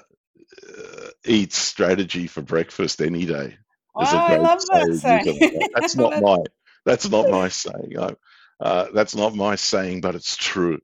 uh, 0.66 1.08
eats 1.24 1.58
strategy 1.58 2.26
for 2.26 2.40
breakfast 2.40 3.02
any 3.02 3.26
day. 3.26 3.56
Oh, 3.94 4.02
I 4.04 4.36
love 4.36 4.60
that 4.72 4.98
saying. 5.00 5.68
That's 5.74 5.96
not 5.96 6.18
my 6.20 6.38
that's 6.84 7.08
not 7.08 7.28
my 7.28 7.48
saying. 7.48 7.98
I, 7.98 8.14
uh, 8.60 8.86
that's 8.94 9.14
not 9.14 9.34
my 9.34 9.56
saying, 9.56 10.00
but 10.00 10.14
it's 10.14 10.36
true. 10.36 10.80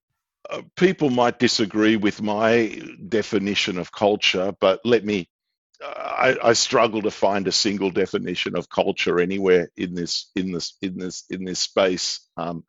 Uh, 0.50 0.62
people 0.76 1.10
might 1.10 1.38
disagree 1.38 1.96
with 1.96 2.20
my 2.20 2.82
definition 3.08 3.78
of 3.78 3.92
culture, 3.92 4.52
but 4.60 4.80
let 4.84 5.04
me. 5.04 5.28
Uh, 5.82 6.34
I, 6.42 6.48
I, 6.50 6.52
struggle 6.52 7.00
to 7.02 7.10
find 7.10 7.48
a 7.48 7.52
single 7.52 7.90
definition 7.90 8.54
of 8.56 8.68
culture 8.68 9.18
anywhere 9.18 9.70
in 9.76 9.94
this 9.94 10.30
in 10.34 10.52
this 10.52 10.76
in 10.82 10.98
this 10.98 11.24
in 11.30 11.44
this 11.44 11.60
space. 11.60 12.20
Um, 12.36 12.64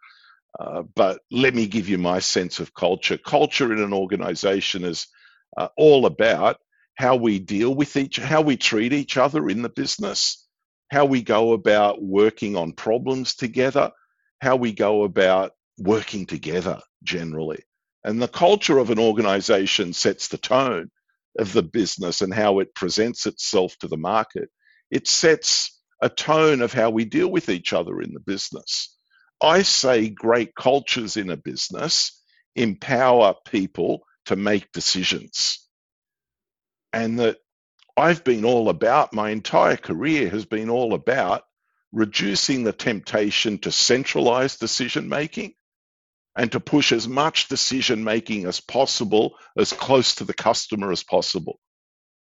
uh, 0.59 0.83
but 0.95 1.21
let 1.31 1.55
me 1.55 1.65
give 1.65 1.89
you 1.89 1.97
my 1.97 2.19
sense 2.19 2.59
of 2.59 2.73
culture. 2.73 3.17
Culture 3.17 3.73
in 3.73 3.79
an 3.79 3.93
organization 3.93 4.83
is 4.83 5.07
uh, 5.57 5.69
all 5.75 6.05
about 6.05 6.57
how 6.95 7.15
we 7.15 7.39
deal 7.39 7.73
with 7.73 7.95
each, 7.95 8.17
how 8.17 8.41
we 8.41 8.57
treat 8.57 8.93
each 8.93 9.17
other 9.17 9.49
in 9.49 9.61
the 9.61 9.69
business, 9.69 10.47
how 10.91 11.05
we 11.05 11.21
go 11.21 11.53
about 11.53 12.01
working 12.01 12.55
on 12.55 12.73
problems 12.73 13.35
together, 13.35 13.91
how 14.39 14.55
we 14.55 14.71
go 14.71 15.03
about 15.03 15.53
working 15.77 16.25
together 16.25 16.79
generally. 17.03 17.63
And 18.03 18.21
the 18.21 18.27
culture 18.27 18.77
of 18.77 18.89
an 18.89 18.99
organization 18.99 19.93
sets 19.93 20.27
the 20.27 20.37
tone 20.37 20.89
of 21.37 21.53
the 21.53 21.63
business 21.63 22.21
and 22.21 22.33
how 22.33 22.59
it 22.59 22.75
presents 22.75 23.25
itself 23.25 23.77
to 23.79 23.87
the 23.87 23.97
market. 23.97 24.49
It 24.89 25.07
sets 25.07 25.79
a 26.01 26.09
tone 26.09 26.61
of 26.61 26.73
how 26.73 26.89
we 26.89 27.05
deal 27.05 27.29
with 27.29 27.49
each 27.49 27.73
other 27.73 28.01
in 28.01 28.13
the 28.13 28.19
business. 28.19 28.97
I 29.41 29.61
say 29.61 30.09
great 30.09 30.55
cultures 30.55 31.17
in 31.17 31.29
a 31.29 31.37
business 31.37 32.19
empower 32.55 33.35
people 33.47 34.03
to 34.25 34.35
make 34.35 34.71
decisions. 34.71 35.67
And 36.93 37.19
that 37.19 37.37
I've 37.95 38.23
been 38.23 38.45
all 38.45 38.69
about, 38.69 39.13
my 39.13 39.29
entire 39.29 39.77
career 39.77 40.29
has 40.29 40.45
been 40.45 40.69
all 40.69 40.93
about 40.93 41.43
reducing 41.91 42.63
the 42.63 42.73
temptation 42.73 43.57
to 43.59 43.71
centralize 43.71 44.57
decision 44.57 45.07
making 45.09 45.53
and 46.35 46.51
to 46.51 46.59
push 46.59 46.91
as 46.91 47.07
much 47.07 47.47
decision 47.47 48.03
making 48.03 48.45
as 48.45 48.59
possible 48.59 49.35
as 49.57 49.73
close 49.73 50.15
to 50.15 50.23
the 50.23 50.33
customer 50.33 50.91
as 50.91 51.03
possible. 51.03 51.59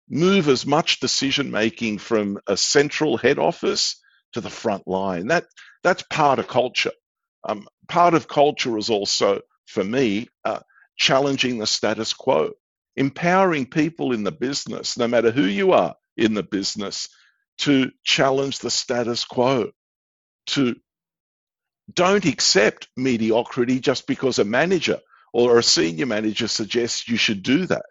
Move 0.10 0.50
as 0.50 0.66
much 0.66 1.00
decision 1.00 1.52
making 1.52 1.98
from 1.98 2.38
a 2.48 2.58
central 2.58 3.18
head 3.18 3.40
office 3.40 4.02
to 4.34 4.42
the 4.42 4.50
front 4.50 4.88
line. 4.88 5.28
That 5.28 5.46
that's 5.84 6.04
part 6.04 6.40
of 6.40 6.48
culture. 6.48 6.92
Um, 7.44 7.68
part 7.88 8.14
of 8.14 8.28
culture 8.28 8.78
is 8.78 8.90
also, 8.90 9.42
for 9.68 9.84
me, 9.84 10.28
uh, 10.44 10.60
challenging 10.98 11.60
the 11.60 11.68
status 11.68 12.14
quo, 12.14 12.52
empowering 12.96 13.66
people 13.66 14.14
in 14.14 14.24
the 14.24 14.32
business, 14.32 14.98
no 14.98 15.08
matter 15.08 15.32
who 15.32 15.44
you 15.44 15.72
are 15.72 15.96
in 16.18 16.34
the 16.34 16.44
business, 16.44 17.10
to 17.60 17.92
challenge 18.04 18.60
the 18.60 18.72
status 18.72 19.26
quo, 19.26 19.72
to 20.48 20.76
don't 21.96 22.26
accept 22.26 22.88
mediocrity 22.98 23.80
just 23.80 24.08
because 24.08 24.40
a 24.40 24.46
manager 24.46 25.00
or 25.34 25.58
a 25.58 25.64
senior 25.64 26.06
manager 26.06 26.48
suggests 26.48 27.08
you 27.08 27.18
should 27.18 27.44
do 27.44 27.66
that. 27.66 27.86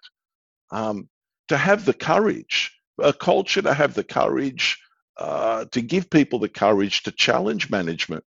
Um, 0.71 1.09
to 1.49 1.57
have 1.57 1.85
the 1.85 1.95
courage, 1.95 2.79
a 2.99 3.12
culture 3.12 3.62
to 3.62 3.75
have 3.75 3.95
the 3.95 4.05
courage 4.05 4.79
uh, 5.19 5.67
to 5.73 5.83
give 5.83 6.09
people 6.09 6.38
the 6.38 6.49
courage 6.49 7.03
to 7.03 7.12
challenge 7.12 7.71
management. 7.71 8.25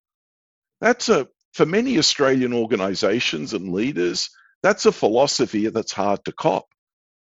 That's 0.80 1.08
a, 1.08 1.28
for 1.52 1.66
many 1.66 1.98
Australian 1.98 2.54
organisations 2.54 3.52
and 3.52 3.72
leaders, 3.72 4.30
that's 4.62 4.86
a 4.86 4.92
philosophy 4.92 5.68
that's 5.68 5.92
hard 5.92 6.24
to 6.24 6.32
cop. 6.32 6.66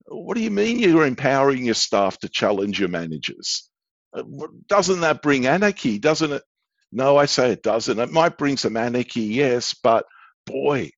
What 0.05 0.35
do 0.35 0.43
you 0.43 0.51
mean 0.51 0.79
you're 0.79 1.05
empowering 1.05 1.65
your 1.65 1.75
staff 1.75 2.19
to 2.19 2.29
challenge 2.29 2.79
your 2.79 2.89
managers? 2.89 3.69
Uh, 4.13 4.23
doesn't 4.67 5.01
that 5.01 5.21
bring 5.21 5.47
anarchy? 5.47 5.99
Doesn't 5.99 6.33
it? 6.33 6.43
No, 6.91 7.17
I 7.17 7.25
say 7.27 7.51
it 7.51 7.63
doesn't. 7.63 7.99
It 7.99 8.11
might 8.11 8.37
bring 8.37 8.57
some 8.57 8.77
anarchy, 8.77 9.21
yes, 9.21 9.75
but 9.75 10.05
boy, 10.47 10.91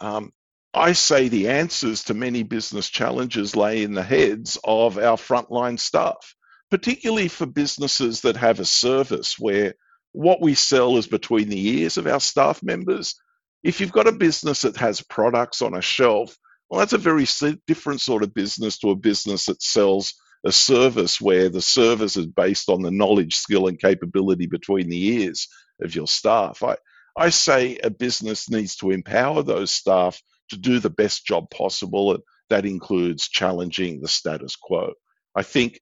um, 0.00 0.32
I 0.74 0.92
say 0.92 1.28
the 1.28 1.48
answers 1.50 2.04
to 2.04 2.14
many 2.14 2.42
business 2.44 2.88
challenges 2.88 3.56
lay 3.56 3.82
in 3.82 3.94
the 3.94 4.02
heads 4.02 4.58
of 4.64 4.98
our 4.98 5.16
frontline 5.16 5.78
staff, 5.78 6.34
particularly 6.70 7.28
for 7.28 7.46
businesses 7.46 8.22
that 8.22 8.36
have 8.36 8.60
a 8.60 8.64
service 8.64 9.38
where 9.38 9.74
what 10.12 10.42
we 10.42 10.54
sell 10.54 10.96
is 10.98 11.06
between 11.06 11.48
the 11.48 11.68
ears 11.80 11.98
of 11.98 12.06
our 12.06 12.20
staff 12.20 12.62
members. 12.62 13.16
If 13.62 13.80
you've 13.80 13.92
got 13.92 14.08
a 14.08 14.12
business 14.12 14.62
that 14.62 14.76
has 14.78 15.02
products 15.02 15.62
on 15.62 15.74
a 15.74 15.82
shelf, 15.82 16.36
well, 16.70 16.80
that's 16.80 16.92
a 16.92 16.98
very 16.98 17.26
different 17.66 18.00
sort 18.00 18.22
of 18.22 18.34
business 18.34 18.78
to 18.78 18.90
a 18.90 18.96
business 18.96 19.46
that 19.46 19.62
sells 19.62 20.14
a 20.44 20.52
service 20.52 21.20
where 21.20 21.48
the 21.48 21.62
service 21.62 22.16
is 22.16 22.26
based 22.26 22.68
on 22.68 22.82
the 22.82 22.90
knowledge, 22.90 23.36
skill, 23.36 23.66
and 23.66 23.80
capability 23.80 24.46
between 24.46 24.88
the 24.88 25.06
ears 25.06 25.48
of 25.82 25.94
your 25.94 26.06
staff. 26.06 26.62
I, 26.62 26.76
I 27.16 27.30
say 27.30 27.78
a 27.78 27.90
business 27.90 28.48
needs 28.48 28.76
to 28.76 28.90
empower 28.90 29.42
those 29.42 29.70
staff 29.70 30.20
to 30.50 30.56
do 30.56 30.78
the 30.78 30.90
best 30.90 31.26
job 31.26 31.50
possible, 31.50 32.14
and 32.14 32.22
that 32.50 32.64
includes 32.64 33.28
challenging 33.28 34.00
the 34.00 34.08
status 34.08 34.56
quo. 34.56 34.94
I 35.34 35.42
think 35.42 35.80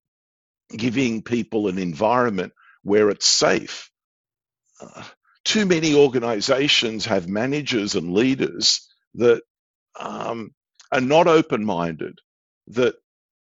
giving 0.74 1.22
people 1.22 1.68
an 1.68 1.78
environment 1.78 2.52
where 2.82 3.10
it's 3.10 3.26
safe. 3.26 3.90
Uh, 4.80 5.04
too 5.44 5.64
many 5.64 5.94
organizations 5.94 7.06
have 7.06 7.28
managers 7.28 7.94
and 7.94 8.12
leaders 8.12 8.88
that 9.14 9.42
um, 9.98 10.52
are 10.90 11.00
not 11.00 11.28
open 11.28 11.64
minded, 11.64 12.18
that 12.68 12.96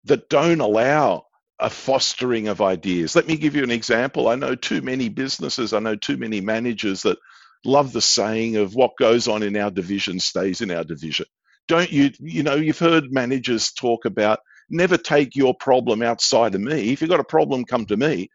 that 0.08 0.28
don't 0.28 0.60
allow 0.60 1.26
a 1.58 1.70
fostering 1.70 2.48
of 2.48 2.60
ideas. 2.60 3.16
Let 3.16 3.26
me 3.26 3.36
give 3.36 3.56
you 3.56 3.62
an 3.62 3.70
example. 3.70 4.28
I 4.28 4.36
know 4.36 4.54
too 4.54 4.80
many 4.80 5.08
businesses, 5.08 5.72
I 5.72 5.80
know 5.80 5.96
too 5.96 6.16
many 6.16 6.40
managers 6.40 7.02
that 7.02 7.18
love 7.64 7.92
the 7.92 8.00
saying 8.00 8.56
of 8.56 8.74
what 8.74 8.96
goes 8.98 9.26
on 9.26 9.42
in 9.42 9.56
our 9.56 9.70
division 9.70 10.20
stays 10.20 10.60
in 10.60 10.70
our 10.70 10.84
division. 10.84 11.26
Don't 11.66 11.90
you, 11.90 12.10
you 12.20 12.42
know, 12.42 12.54
you've 12.54 12.78
heard 12.78 13.12
managers 13.12 13.72
talk 13.72 14.04
about 14.04 14.40
never 14.70 14.96
take 14.96 15.34
your 15.34 15.54
problem 15.54 16.02
outside 16.02 16.54
of 16.54 16.60
me. 16.60 16.92
If 16.92 17.00
you've 17.00 17.10
got 17.10 17.20
a 17.20 17.24
problem, 17.24 17.64
come 17.64 17.86
to 17.86 17.96
me. 17.96 18.30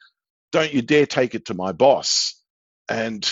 Don't 0.51 0.73
you 0.73 0.81
dare 0.81 1.05
take 1.05 1.35
it 1.35 1.45
to 1.45 1.53
my 1.53 1.71
boss. 1.71 2.39
And 2.89 3.29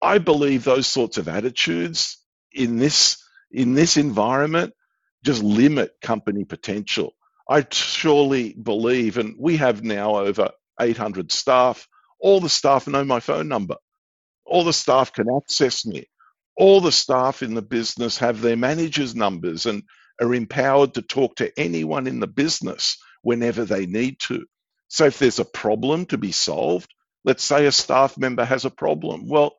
I 0.00 0.18
believe 0.18 0.64
those 0.64 0.86
sorts 0.86 1.18
of 1.18 1.28
attitudes 1.28 2.18
in 2.52 2.76
this 2.76 3.22
in 3.50 3.74
this 3.74 3.96
environment 3.96 4.74
just 5.24 5.42
limit 5.42 5.92
company 6.02 6.44
potential. 6.44 7.14
I 7.48 7.64
surely 7.70 8.52
believe, 8.52 9.18
and 9.18 9.36
we 9.38 9.56
have 9.58 9.84
now 9.84 10.16
over 10.16 10.50
800 10.80 11.30
staff. 11.30 11.86
All 12.18 12.40
the 12.40 12.48
staff 12.48 12.86
know 12.88 13.04
my 13.04 13.20
phone 13.20 13.48
number. 13.48 13.76
All 14.44 14.64
the 14.64 14.72
staff 14.72 15.12
can 15.12 15.26
access 15.34 15.86
me. 15.86 16.06
All 16.56 16.80
the 16.80 16.92
staff 16.92 17.42
in 17.42 17.54
the 17.54 17.62
business 17.62 18.18
have 18.18 18.40
their 18.40 18.56
managers' 18.56 19.14
numbers 19.14 19.66
and 19.66 19.82
are 20.20 20.34
empowered 20.34 20.94
to 20.94 21.02
talk 21.02 21.36
to 21.36 21.52
anyone 21.58 22.06
in 22.06 22.20
the 22.20 22.26
business 22.26 22.96
whenever 23.22 23.64
they 23.64 23.86
need 23.86 24.18
to. 24.20 24.46
So 24.88 25.06
if 25.06 25.18
there's 25.18 25.38
a 25.38 25.44
problem 25.44 26.06
to 26.06 26.18
be 26.18 26.32
solved, 26.32 26.92
let's 27.24 27.44
say 27.44 27.66
a 27.66 27.72
staff 27.72 28.16
member 28.16 28.44
has 28.44 28.64
a 28.64 28.70
problem. 28.70 29.28
Well, 29.28 29.56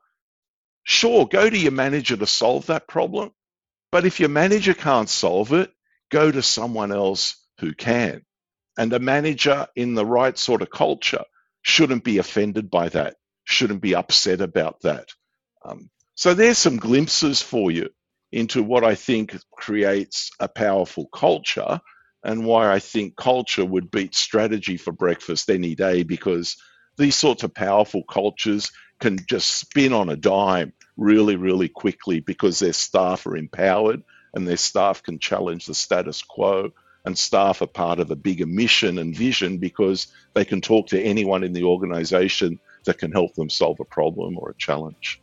sure, 0.84 1.28
go 1.28 1.50
to 1.50 1.58
your 1.58 1.72
manager 1.72 2.18
to 2.18 2.26
solve 2.26 2.68
that 2.68 2.88
problem. 2.88 3.32
But 3.92 4.06
if 4.06 4.20
your 4.20 4.30
manager 4.30 4.74
can't 4.74 5.10
solve 5.10 5.54
it, 5.54 5.72
go 6.10 6.32
to 6.32 6.42
someone 6.42 6.92
else 6.92 7.36
who 7.60 7.74
can. 7.74 8.24
And 8.78 8.94
a 8.94 9.00
manager 9.00 9.68
in 9.76 9.96
the 9.96 10.06
right 10.06 10.38
sort 10.38 10.62
of 10.62 10.70
culture 10.70 11.24
shouldn't 11.62 12.04
be 12.04 12.18
offended 12.20 12.70
by 12.70 12.90
that, 12.90 13.16
shouldn't 13.44 13.82
be 13.82 13.96
upset 13.96 14.42
about 14.42 14.82
that. 14.82 15.10
Um, 15.66 15.90
so 16.16 16.34
there's 16.34 16.58
some 16.58 16.78
glimpses 16.78 17.42
for 17.42 17.72
you 17.72 17.90
into 18.32 18.62
what 18.64 18.84
I 18.84 18.96
think 18.96 19.36
creates 19.52 20.32
a 20.40 20.48
powerful 20.48 21.08
culture 21.08 21.80
and 22.24 22.46
why 22.46 22.72
I 22.72 22.80
think 22.80 23.16
culture 23.16 23.66
would 23.66 23.90
beat 23.90 24.16
strategy 24.16 24.78
for 24.78 24.92
breakfast 24.92 25.50
any 25.50 25.76
day 25.76 26.04
because 26.04 26.58
these 26.98 27.16
sorts 27.16 27.44
of 27.44 27.54
powerful 27.54 28.04
cultures 28.04 28.72
can 29.00 29.18
just 29.28 29.50
spin 29.50 29.94
on 29.94 30.10
a 30.10 30.16
dime 30.16 30.74
really, 30.98 31.36
really 31.36 31.70
quickly 31.70 32.20
because 32.20 32.60
their 32.60 32.74
staff 32.74 33.26
are 33.28 33.38
empowered 33.38 34.04
and 34.34 34.48
their 34.48 34.58
staff 34.58 35.04
can 35.04 35.20
challenge 35.20 35.66
the 35.66 35.76
status 35.76 36.22
quo 36.24 36.72
and 37.08 37.18
staff 37.18 37.62
are 37.62 37.68
part 37.68 38.00
of 38.00 38.12
a 38.12 38.16
bigger 38.18 38.46
mission 38.46 39.00
and 39.00 39.16
vision 39.16 39.58
because 39.58 40.08
they 40.34 40.44
can 40.44 40.60
talk 40.60 40.88
to 40.88 41.02
anyone 41.02 41.42
in 41.42 41.54
the 41.54 41.64
organization 41.64 42.60
that 42.84 42.98
can 42.98 43.14
help 43.14 43.34
them 43.36 43.50
solve 43.50 43.80
a 43.80 43.86
problem 43.86 44.38
or 44.38 44.50
a 44.50 44.54
challenge. 44.56 45.22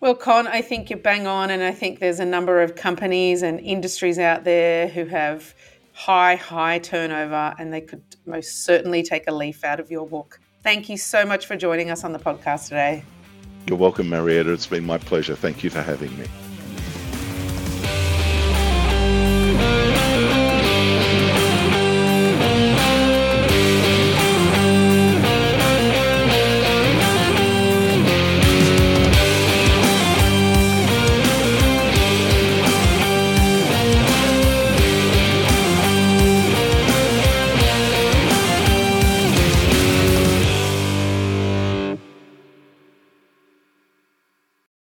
Well, 0.00 0.14
Con, 0.14 0.46
I 0.46 0.60
think 0.60 0.90
you're 0.90 0.98
bang 0.98 1.26
on, 1.26 1.50
and 1.50 1.62
I 1.62 1.72
think 1.72 1.98
there's 1.98 2.20
a 2.20 2.26
number 2.26 2.60
of 2.60 2.76
companies 2.76 3.42
and 3.42 3.58
industries 3.60 4.18
out 4.18 4.44
there 4.44 4.86
who 4.86 5.06
have 5.06 5.54
high, 5.94 6.36
high 6.36 6.78
turnover, 6.78 7.54
and 7.58 7.72
they 7.72 7.80
could 7.80 8.02
most 8.26 8.64
certainly 8.64 9.02
take 9.02 9.26
a 9.26 9.32
leaf 9.32 9.64
out 9.64 9.80
of 9.80 9.90
your 9.90 10.06
book. 10.06 10.40
Thank 10.62 10.90
you 10.90 10.98
so 10.98 11.24
much 11.24 11.46
for 11.46 11.56
joining 11.56 11.90
us 11.90 12.04
on 12.04 12.12
the 12.12 12.18
podcast 12.18 12.64
today. 12.64 13.02
You're 13.66 13.78
welcome, 13.78 14.10
Marietta. 14.10 14.52
It's 14.52 14.66
been 14.66 14.84
my 14.84 14.98
pleasure. 14.98 15.36
Thank 15.36 15.64
you 15.64 15.70
for 15.70 15.80
having 15.80 16.16
me. 16.18 16.26